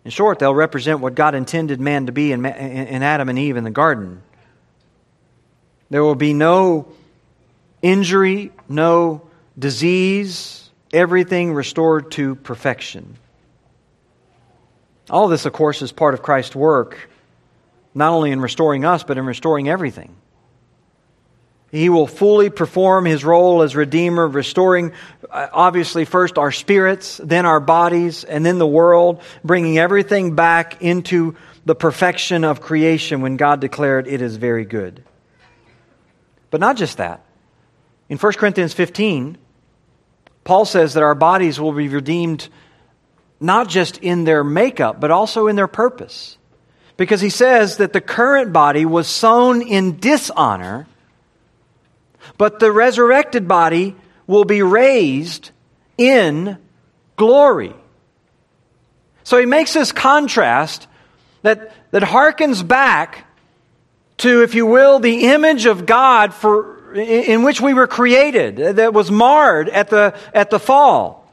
[0.04, 3.62] In short, they'll represent what God intended man to be in, Adam and Eve in
[3.62, 4.20] the garden.
[5.90, 6.88] There will be no
[7.82, 9.22] injury, no
[9.56, 13.16] disease, everything restored to perfection.
[15.08, 17.08] All this, of course, is part of Christ's work,
[17.94, 20.16] not only in restoring us, but in restoring everything.
[21.70, 24.92] He will fully perform his role as Redeemer, restoring,
[25.30, 30.80] uh, obviously, first our spirits, then our bodies, and then the world, bringing everything back
[30.80, 35.04] into the perfection of creation when God declared it is very good.
[36.50, 37.24] But not just that.
[38.08, 39.36] In 1 Corinthians 15,
[40.44, 42.48] Paul says that our bodies will be redeemed
[43.38, 46.38] not just in their makeup, but also in their purpose.
[46.96, 50.86] Because he says that the current body was sown in dishonor,
[52.38, 53.96] but the resurrected body
[54.26, 55.50] will be raised
[55.98, 56.56] in
[57.16, 57.74] glory.
[59.24, 60.86] So he makes this contrast
[61.42, 63.26] that, that harkens back
[64.18, 68.94] to, if you will, the image of God for, in which we were created, that
[68.94, 71.30] was marred at the, at the fall.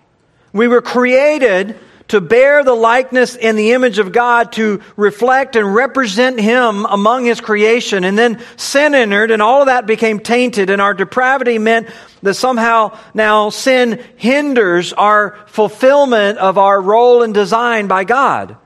[0.52, 5.74] We were created to bear the likeness and the image of God, to reflect and
[5.74, 8.04] represent Him among His creation.
[8.04, 11.88] And then sin entered, and all of that became tainted, and our depravity meant
[12.22, 18.58] that somehow now sin hinders our fulfillment of our role and design by God.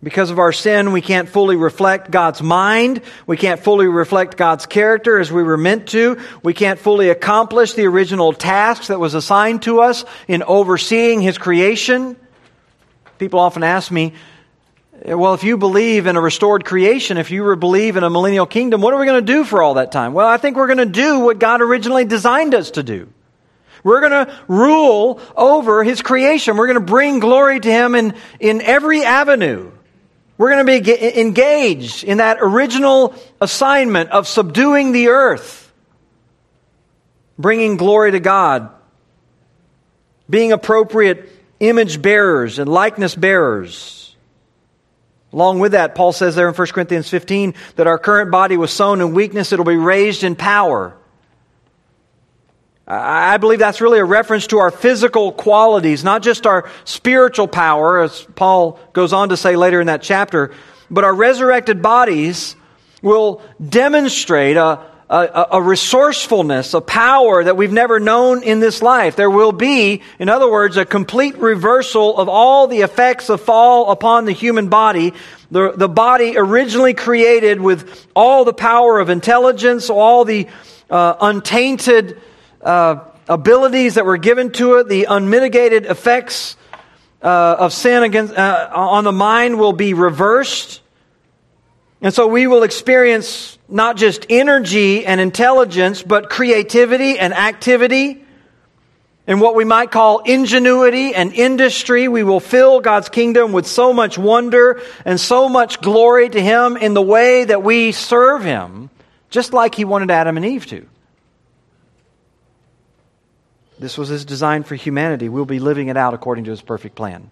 [0.00, 3.02] Because of our sin, we can't fully reflect God's mind.
[3.26, 6.18] We can't fully reflect God's character as we were meant to.
[6.44, 11.36] We can't fully accomplish the original task that was assigned to us in overseeing His
[11.36, 12.16] creation.
[13.18, 14.12] People often ask me,
[15.04, 18.80] well, if you believe in a restored creation, if you believe in a millennial kingdom,
[18.80, 20.12] what are we going to do for all that time?
[20.12, 23.08] Well, I think we're going to do what God originally designed us to do.
[23.84, 26.56] We're going to rule over His creation.
[26.56, 29.70] We're going to bring glory to Him in, in every avenue.
[30.36, 35.72] We're going to be engaged in that original assignment of subduing the earth,
[37.38, 38.70] bringing glory to God,
[40.28, 44.16] being appropriate image bearers and likeness bearers.
[45.32, 48.72] Along with that, Paul says there in 1 Corinthians 15 that our current body was
[48.72, 50.96] sown in weakness, it'll be raised in power.
[52.90, 58.00] I believe that's really a reference to our physical qualities, not just our spiritual power,
[58.00, 60.54] as Paul goes on to say later in that chapter,
[60.90, 62.56] but our resurrected bodies
[63.02, 69.16] will demonstrate a, a, a, resourcefulness, a power that we've never known in this life.
[69.16, 73.90] There will be, in other words, a complete reversal of all the effects of fall
[73.90, 75.14] upon the human body.
[75.50, 80.46] The, the body originally created with all the power of intelligence, all the
[80.90, 82.20] uh, untainted
[82.60, 86.56] uh, abilities that were given to it, the unmitigated effects
[87.22, 90.82] uh, of sin against, uh, on the mind will be reversed.
[92.00, 98.24] And so we will experience not just energy and intelligence, but creativity and activity
[99.26, 102.08] and what we might call ingenuity and industry.
[102.08, 106.76] We will fill God's kingdom with so much wonder and so much glory to Him
[106.76, 108.90] in the way that we serve Him,
[109.28, 110.86] just like He wanted Adam and Eve to.
[113.78, 115.28] This was his design for humanity.
[115.28, 117.30] We'll be living it out according to his perfect plan.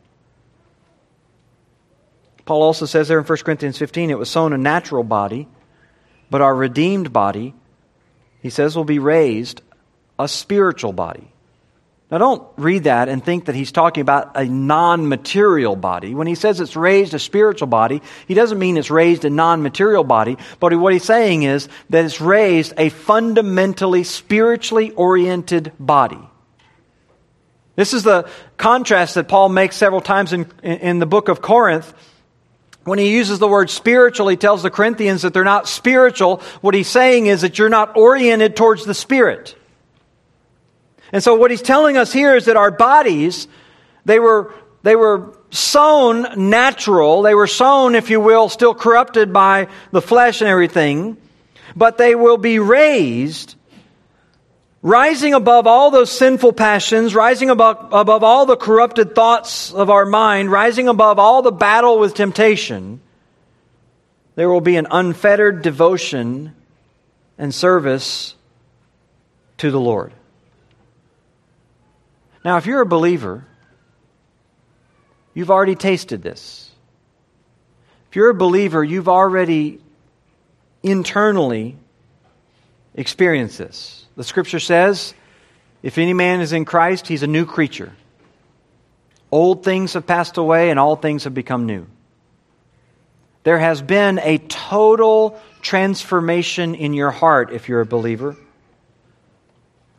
[2.47, 5.49] Paul also says there in 1 Corinthians 15, it was sown a natural body,
[6.31, 7.55] but our redeemed body,
[8.41, 9.61] he says, will be raised
[10.19, 11.33] a spiritual body.
[12.09, 16.15] Now, don't read that and think that he's talking about a non material body.
[16.15, 19.61] When he says it's raised a spiritual body, he doesn't mean it's raised a non
[19.61, 26.21] material body, but what he's saying is that it's raised a fundamentally spiritually oriented body.
[27.75, 31.93] This is the contrast that Paul makes several times in, in the book of Corinth.
[32.87, 36.41] When he uses the word spiritual, he tells the Corinthians that they're not spiritual.
[36.61, 39.57] What he's saying is that you're not oriented towards the Spirit.
[41.11, 43.49] And so what he's telling us here is that our bodies,
[44.05, 47.23] they were, they were sown natural.
[47.23, 51.17] They were sown, if you will, still corrupted by the flesh and everything.
[51.75, 53.56] But they will be raised
[54.87, 60.07] rising above all those sinful passions, rising above, above all the corrupted thoughts of our
[60.07, 63.01] mind, rising above all the battle with temptation,
[64.37, 66.55] there will be an unfettered devotion
[67.37, 68.37] and service
[69.59, 70.13] to the Lord.
[72.45, 73.45] Now, if you're a believer,
[75.35, 76.71] you've already tasted this.
[78.09, 79.81] If you're a believer, you've already
[80.85, 81.77] internally
[82.95, 84.06] experienced this.
[84.17, 85.15] The scripture says,
[85.83, 87.93] if any man is in Christ, he's a new creature.
[89.31, 91.87] Old things have passed away and all things have become new.
[93.45, 98.37] There has been a total transformation in your heart if you're a believer.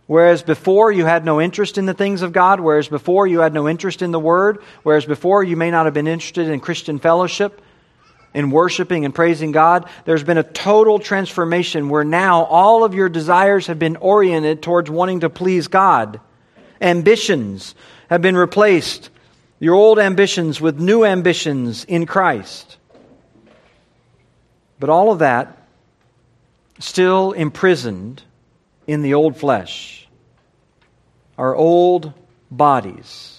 [0.08, 3.54] Whereas before you had no interest in the things of God, whereas before you had
[3.54, 6.98] no interest in the Word, whereas before you may not have been interested in Christian
[6.98, 7.62] fellowship,
[8.34, 13.10] in worshiping and praising God, there's been a total transformation where now all of your
[13.10, 16.20] desires have been oriented towards wanting to please God.
[16.82, 17.74] Ambitions
[18.10, 19.10] have been replaced,
[19.60, 22.78] your old ambitions with new ambitions in Christ.
[24.80, 25.68] But all of that
[26.80, 28.22] still imprisoned
[28.86, 30.08] in the old flesh,
[31.38, 32.14] our old
[32.52, 33.37] bodies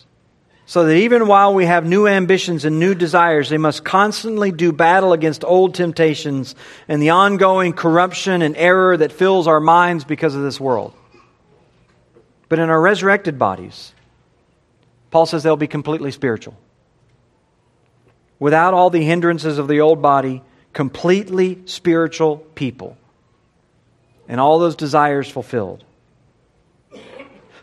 [0.69, 4.71] so that even while we have new ambitions and new desires, they must constantly do
[4.71, 6.55] battle against old temptations
[6.89, 10.93] and the ongoing corruption and error that fills our minds because of this world.
[12.51, 13.95] But in our resurrected bodies,
[15.11, 16.55] Paul says they'll be completely spiritual.
[18.39, 20.43] Without all the hindrances of the old body,
[20.75, 22.99] completely spiritual people.
[24.29, 25.83] And all those desires fulfilled.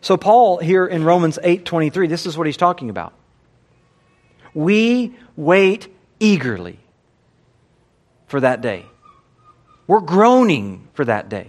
[0.05, 3.13] So Paul here in Romans 8:23, this is what he's talking about.
[4.53, 5.87] We wait
[6.19, 6.77] eagerly
[8.27, 8.85] for that day.
[9.87, 11.47] We're groaning for that day.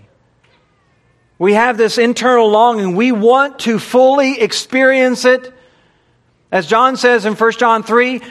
[1.38, 2.96] We have this internal longing.
[2.96, 5.52] We want to fully experience it.
[6.50, 8.22] As John says in 1 John 3,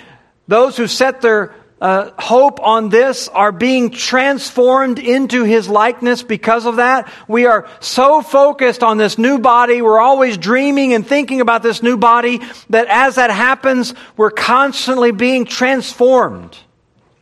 [0.48, 6.66] those who set their uh, hope on this are being transformed into his likeness because
[6.66, 7.12] of that.
[7.28, 9.82] We are so focused on this new body.
[9.82, 15.12] We're always dreaming and thinking about this new body that as that happens, we're constantly
[15.12, 16.58] being transformed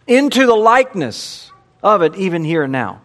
[0.06, 1.52] into the likeness
[1.82, 3.02] of it, even here and now.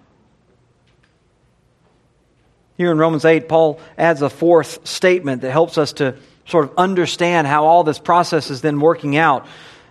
[2.77, 6.15] Here in Romans 8, Paul adds a fourth statement that helps us to
[6.47, 9.47] sort of understand how all this process is then working out.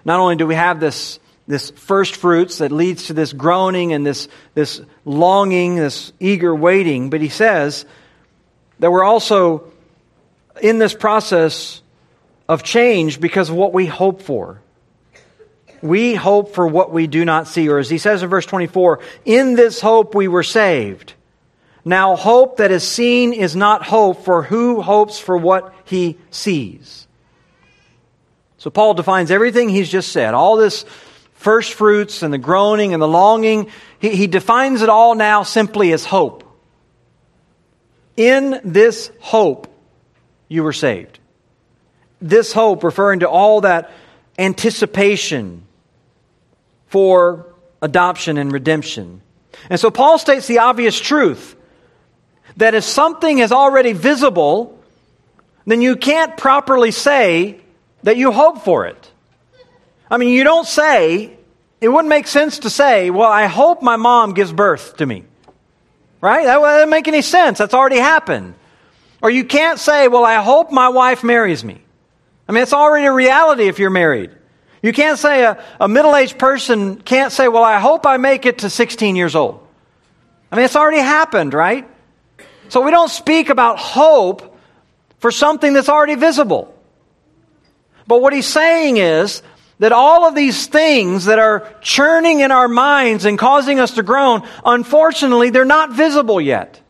[0.05, 4.05] Not only do we have this this first fruits that leads to this groaning and
[4.05, 7.09] this, this longing, this eager waiting.
[7.09, 7.85] But he says
[8.79, 9.71] that we're also
[10.61, 11.81] in this process
[12.49, 14.61] of change because of what we hope for.
[15.81, 17.69] we hope for what we do not see.
[17.69, 21.13] Or as he says in verse 24, in this hope we were saved.
[21.85, 27.07] Now, hope that is seen is not hope, for who hopes for what he sees?
[28.57, 30.33] So, Paul defines everything he's just said.
[30.33, 30.83] All this
[31.38, 35.93] first fruits and the groaning and the longing, he, he defines it all now simply
[35.93, 36.43] as hope.
[38.17, 39.73] In this hope,
[40.47, 41.19] you were saved.
[42.19, 43.91] This hope referring to all that
[44.39, 45.63] anticipation
[46.88, 49.21] for adoption and redemption.
[49.69, 51.55] And so Paul states the obvious truth
[52.57, 54.81] that if something is already visible,
[55.67, 57.59] then you can't properly say
[58.01, 59.11] that you hope for it.
[60.09, 61.37] I mean, you don't say,
[61.81, 65.25] it wouldn't make sense to say, well, I hope my mom gives birth to me.
[66.21, 66.45] Right?
[66.45, 67.57] That wouldn't make any sense.
[67.59, 68.55] That's already happened.
[69.21, 71.81] Or you can't say, well, I hope my wife marries me.
[72.47, 74.31] I mean, it's already a reality if you're married.
[74.81, 78.45] You can't say a, a middle aged person can't say, Well, I hope I make
[78.45, 79.65] it to 16 years old.
[80.51, 81.89] I mean, it's already happened, right?
[82.69, 84.57] So we don't speak about hope
[85.19, 86.73] for something that's already visible.
[88.05, 89.41] But what he's saying is
[89.80, 94.03] that all of these things that are churning in our minds and causing us to
[94.03, 96.82] groan, unfortunately, they're not visible yet.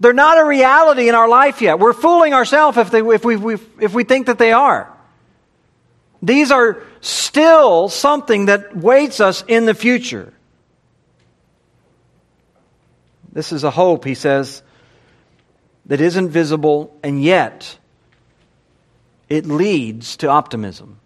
[0.00, 1.78] They're not a reality in our life yet.
[1.78, 4.92] We're fooling ourselves if, they, if, we, if we think that they are.
[6.22, 10.32] These are still something that waits us in the future.
[13.32, 14.62] This is a hope, he says,
[15.86, 17.78] that isn't visible, and yet
[19.28, 21.00] it leads to optimism.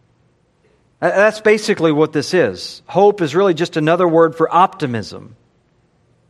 [1.03, 2.81] That's basically what this is.
[2.87, 5.37] Hope is really just another word for optimism.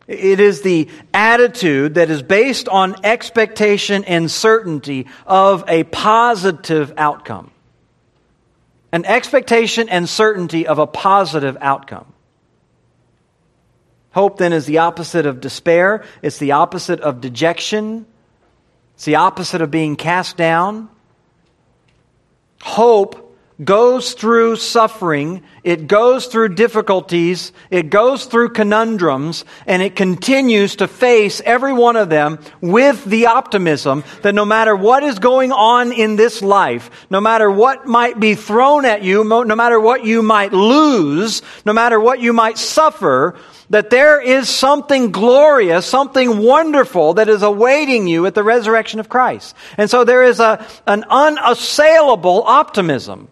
[0.08, 7.52] It is the attitude that is based on expectation and certainty of a positive outcome
[8.92, 12.06] an expectation and certainty of a positive outcome.
[14.10, 18.04] Hope then is the opposite of despair, it's the opposite of dejection,
[18.94, 20.90] it's the opposite of being cast down.
[22.60, 23.21] Hope
[23.64, 30.88] goes through suffering, it goes through difficulties, it goes through conundrums, and it continues to
[30.88, 35.92] face every one of them with the optimism that no matter what is going on
[35.92, 40.22] in this life, no matter what might be thrown at you, no matter what you
[40.22, 43.36] might lose, no matter what you might suffer,
[43.70, 49.08] that there is something glorious, something wonderful that is awaiting you at the resurrection of
[49.08, 49.56] Christ.
[49.78, 53.28] And so there is a, an unassailable optimism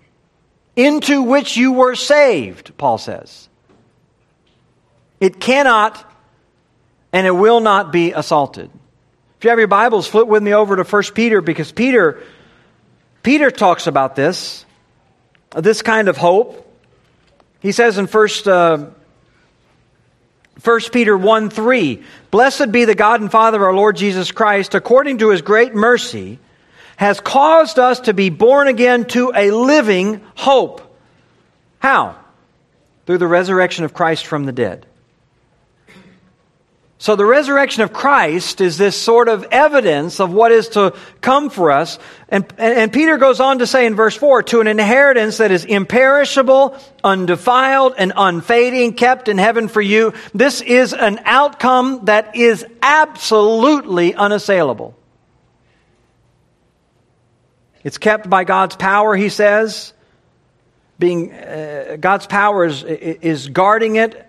[0.80, 3.48] into which you were saved, Paul says.
[5.20, 6.02] It cannot
[7.12, 8.70] and it will not be assaulted.
[9.36, 12.22] If you have your Bibles, flip with me over to 1 Peter because Peter
[13.22, 14.64] Peter talks about this,
[15.54, 16.66] this kind of hope.
[17.60, 18.90] He says in 1 uh,
[20.64, 24.74] 1 Peter 1 3, Blessed be the God and Father of our Lord Jesus Christ,
[24.74, 26.38] according to his great mercy
[27.00, 30.82] has caused us to be born again to a living hope.
[31.78, 32.14] How?
[33.06, 34.84] Through the resurrection of Christ from the dead.
[36.98, 41.48] So the resurrection of Christ is this sort of evidence of what is to come
[41.48, 41.98] for us.
[42.28, 45.64] And, and, Peter goes on to say in verse 4 to an inheritance that is
[45.64, 50.12] imperishable, undefiled, and unfading, kept in heaven for you.
[50.34, 54.99] This is an outcome that is absolutely unassailable.
[57.82, 59.92] It's kept by God's power, he says.
[60.98, 64.26] Being uh, God's power is, is guarding it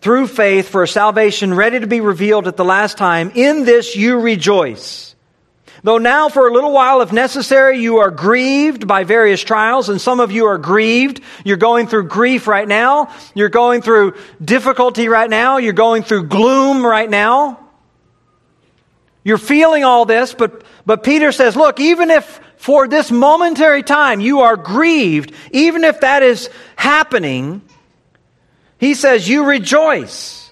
[0.00, 3.30] through faith for a salvation ready to be revealed at the last time.
[3.34, 5.14] In this you rejoice.
[5.82, 9.98] Though now, for a little while, if necessary, you are grieved by various trials, and
[10.00, 11.22] some of you are grieved.
[11.44, 13.14] You're going through grief right now.
[13.34, 15.56] You're going through difficulty right now.
[15.56, 17.69] You're going through gloom right now.
[19.22, 24.20] You're feeling all this, but, but Peter says, look, even if for this momentary time
[24.20, 27.62] you are grieved, even if that is happening,
[28.78, 30.50] he says, you rejoice.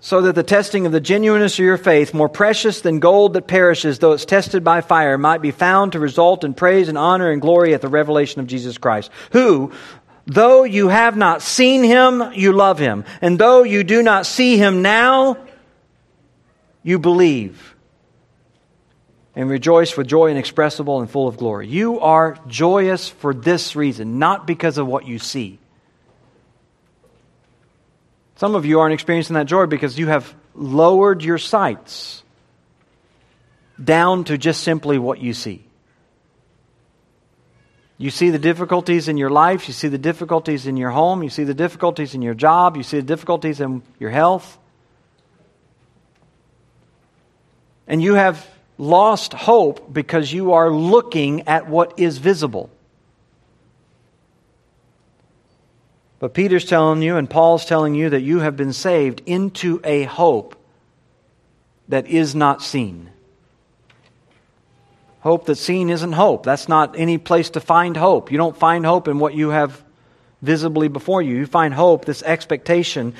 [0.00, 3.48] So that the testing of the genuineness of your faith, more precious than gold that
[3.48, 7.30] perishes, though it's tested by fire, might be found to result in praise and honor
[7.30, 9.72] and glory at the revelation of Jesus Christ, who,
[10.26, 13.04] though you have not seen him, you love him.
[13.20, 15.38] And though you do not see him now,
[16.86, 17.74] you believe
[19.34, 21.66] and rejoice with joy inexpressible and full of glory.
[21.66, 25.58] You are joyous for this reason, not because of what you see.
[28.36, 32.22] Some of you aren't experiencing that joy because you have lowered your sights
[33.82, 35.66] down to just simply what you see.
[37.98, 41.30] You see the difficulties in your life, you see the difficulties in your home, you
[41.30, 44.56] see the difficulties in your job, you see the difficulties in your health.
[47.86, 48.46] And you have
[48.78, 52.70] lost hope because you are looking at what is visible.
[56.18, 60.04] But Peter's telling you, and Paul's telling you, that you have been saved into a
[60.04, 60.56] hope
[61.88, 63.10] that is not seen.
[65.20, 66.44] Hope that's seen isn't hope.
[66.44, 68.30] That's not any place to find hope.
[68.30, 69.82] You don't find hope in what you have
[70.40, 71.36] visibly before you.
[71.36, 73.14] You find hope, this expectation,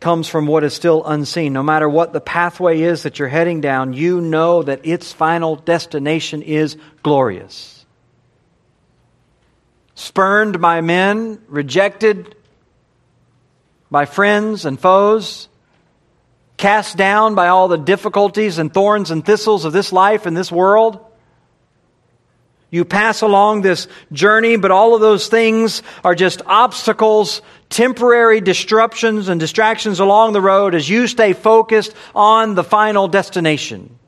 [0.00, 1.52] comes from what is still unseen.
[1.52, 5.56] No matter what the pathway is that you're heading down, you know that its final
[5.56, 7.84] destination is glorious.
[9.94, 12.34] Spurned by men, rejected
[13.90, 15.48] by friends and foes,
[16.56, 20.50] cast down by all the difficulties and thorns and thistles of this life and this
[20.50, 21.04] world.
[22.70, 29.28] You pass along this journey, but all of those things are just obstacles, temporary disruptions
[29.28, 33.98] and distractions along the road as you stay focused on the final destination.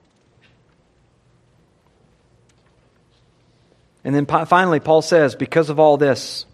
[4.04, 6.44] And then finally, Paul says, because of all this,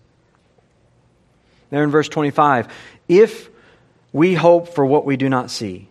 [1.70, 2.68] there in verse 25,
[3.08, 3.50] if
[4.12, 5.88] we hope for what we do not see,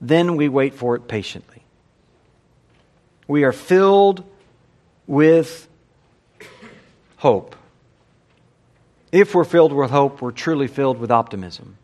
[0.00, 1.62] then we wait for it patiently.
[3.26, 4.24] We are filled
[5.06, 5.68] with
[7.16, 7.56] hope.
[9.12, 11.78] If we're filled with hope, we're truly filled with optimism.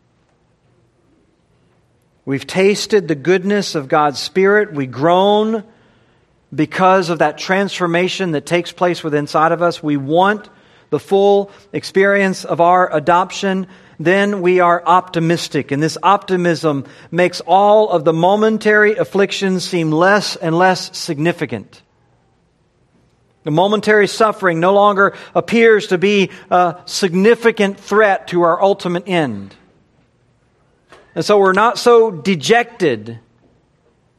[2.25, 4.73] We've tasted the goodness of God's Spirit.
[4.73, 5.63] We groan
[6.53, 9.81] because of that transformation that takes place within inside of us.
[9.81, 10.49] We want
[10.89, 13.67] the full experience of our adoption.
[13.99, 15.71] Then we are optimistic.
[15.71, 21.81] And this optimism makes all of the momentary afflictions seem less and less significant.
[23.43, 29.55] The momentary suffering no longer appears to be a significant threat to our ultimate end.
[31.15, 33.19] And so we're not so dejected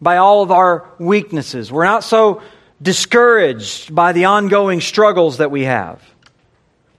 [0.01, 1.73] by all of our weaknesses.
[1.73, 2.43] We're not so
[2.81, 6.03] discouraged by the ongoing struggles that we have.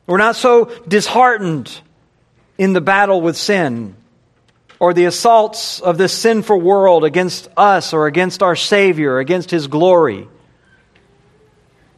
[0.07, 1.79] We're not so disheartened
[2.57, 3.95] in the battle with sin
[4.79, 9.67] or the assaults of this sinful world against us or against our Savior, against His
[9.67, 10.27] glory.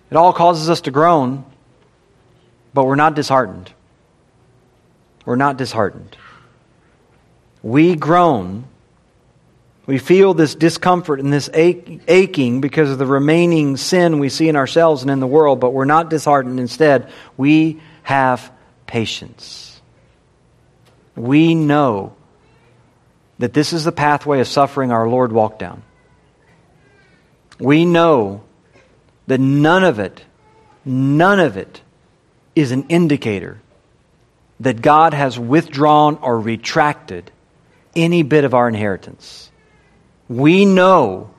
[0.10, 1.44] It all causes us to groan,
[2.74, 3.72] but we're not disheartened.
[5.26, 6.16] We're not disheartened.
[7.62, 8.66] We groan.
[9.86, 14.56] We feel this discomfort and this aching because of the remaining sin we see in
[14.56, 16.60] ourselves and in the world, but we're not disheartened.
[16.60, 18.52] Instead, we have
[18.86, 19.82] patience.
[21.16, 22.16] We know
[23.40, 25.84] that this is the pathway of suffering our Lord walked down.
[27.60, 28.44] We know
[29.28, 30.24] that none of it,
[30.86, 31.82] none of it
[32.56, 33.62] is an indicator
[34.60, 37.32] that God has withdrawn or retracted
[37.96, 39.52] any bit of our inheritance.
[40.28, 41.30] We know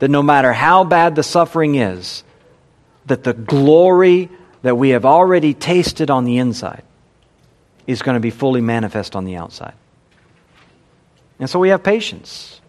[0.00, 2.24] that no matter how bad the suffering is,
[3.06, 4.28] that the glory
[4.62, 6.82] that we have already tasted on the inside
[7.86, 9.74] is going to be fully manifest on the outside.
[11.38, 12.60] And so we have patience.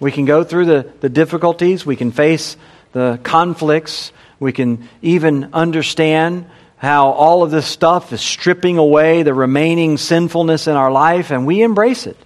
[0.00, 2.56] We can go through the, the difficulties, we can face
[2.94, 4.12] the conflicts.
[4.40, 6.46] We can even understand
[6.78, 11.46] how all of this stuff is stripping away the remaining sinfulness in our life, and
[11.46, 12.16] we embrace it.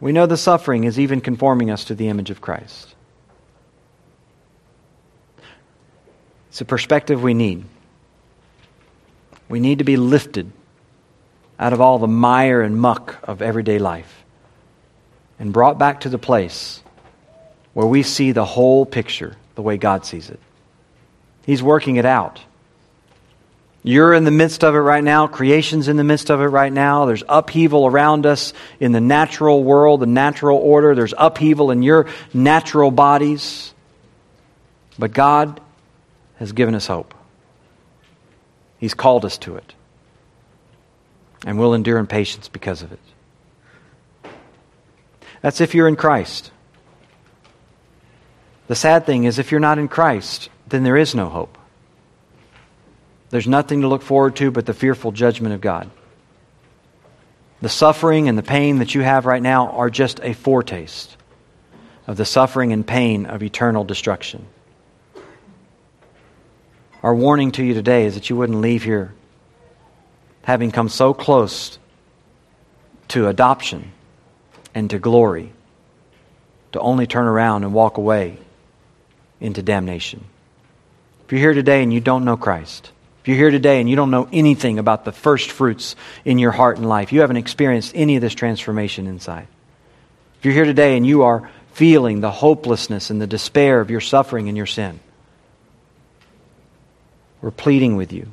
[0.00, 2.94] We know the suffering is even conforming us to the image of Christ.
[6.50, 7.64] It's a perspective we need.
[9.48, 10.52] We need to be lifted
[11.58, 14.24] out of all the mire and muck of everyday life
[15.38, 16.83] and brought back to the place
[17.74, 20.40] where we see the whole picture the way God sees it.
[21.44, 22.40] He's working it out.
[23.82, 25.26] You're in the midst of it right now.
[25.26, 27.04] Creation's in the midst of it right now.
[27.04, 30.94] There's upheaval around us in the natural world, the natural order.
[30.94, 33.74] There's upheaval in your natural bodies.
[34.98, 35.60] But God
[36.36, 37.12] has given us hope.
[38.78, 39.74] He's called us to it.
[41.44, 44.32] And we'll endure in patience because of it.
[45.42, 46.50] That's if you're in Christ.
[48.66, 51.58] The sad thing is, if you're not in Christ, then there is no hope.
[53.30, 55.90] There's nothing to look forward to but the fearful judgment of God.
[57.60, 61.16] The suffering and the pain that you have right now are just a foretaste
[62.06, 64.46] of the suffering and pain of eternal destruction.
[67.02, 69.12] Our warning to you today is that you wouldn't leave here
[70.42, 71.78] having come so close
[73.08, 73.92] to adoption
[74.74, 75.52] and to glory
[76.72, 78.38] to only turn around and walk away
[79.40, 80.24] into damnation.
[81.24, 82.90] If you're here today and you don't know Christ,
[83.22, 86.50] if you're here today and you don't know anything about the first fruits in your
[86.50, 89.48] heart and life, you haven't experienced any of this transformation inside.
[90.38, 94.02] If you're here today and you are feeling the hopelessness and the despair of your
[94.02, 95.00] suffering and your sin,
[97.40, 98.30] we're pleading with you.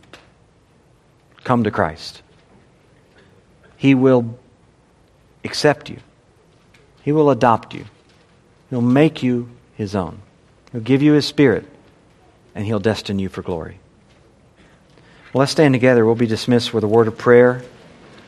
[1.46, 2.22] Come to Christ.
[3.78, 4.38] He will
[5.44, 6.00] accept you.
[7.02, 7.86] He will adopt you.
[8.70, 10.22] He'll make you his own.
[10.72, 11.66] He'll give you his spirit,
[12.56, 13.80] and he'll destine you for glory.
[15.34, 16.06] Well, let's stand together.
[16.06, 17.64] We'll be dismissed with a word of prayer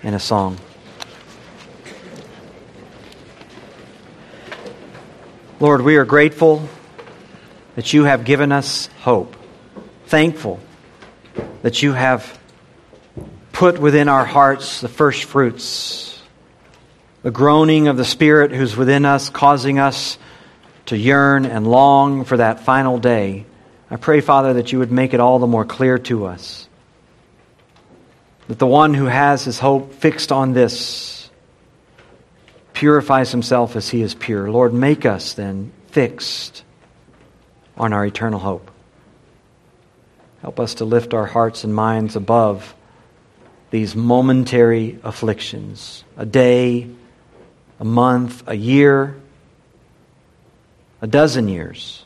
[0.03, 0.57] and a song.
[5.59, 6.67] Lord, we are grateful
[7.75, 9.35] that you have given us hope.
[10.07, 10.59] Thankful
[11.61, 12.39] that you have
[13.53, 16.21] put within our hearts the first fruits,
[17.21, 20.17] the groaning of the Spirit who's within us, causing us
[20.93, 23.45] to yearn and long for that final day.
[23.89, 26.69] I pray, Father, that you would make it all the more clear to us.
[28.47, 31.31] That the one who has his hope fixed on this
[32.73, 34.51] purifies himself as he is pure.
[34.51, 36.63] Lord, make us then fixed
[37.75, 38.69] on our eternal hope.
[40.41, 42.75] Help us to lift our hearts and minds above
[43.71, 46.87] these momentary afflictions a day,
[47.79, 49.19] a month, a year,
[51.03, 52.05] a dozen years.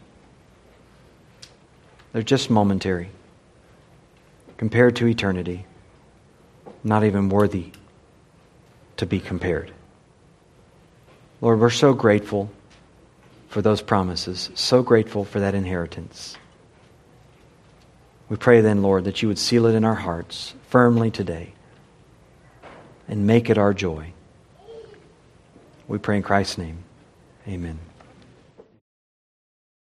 [2.12, 3.12] They're just momentary
[4.58, 5.68] compared to eternity,
[6.84, 7.74] not even worthy
[8.98, 9.72] to be compared.
[11.42, 12.50] Lord, we're so grateful
[13.50, 16.36] for those promises, so grateful for that inheritance.
[18.30, 21.54] We pray then, Lord, that you would seal it in our hearts firmly today
[23.08, 24.12] and make it our joy.
[25.88, 26.80] We pray in Christ's name.
[27.48, 27.78] Amen.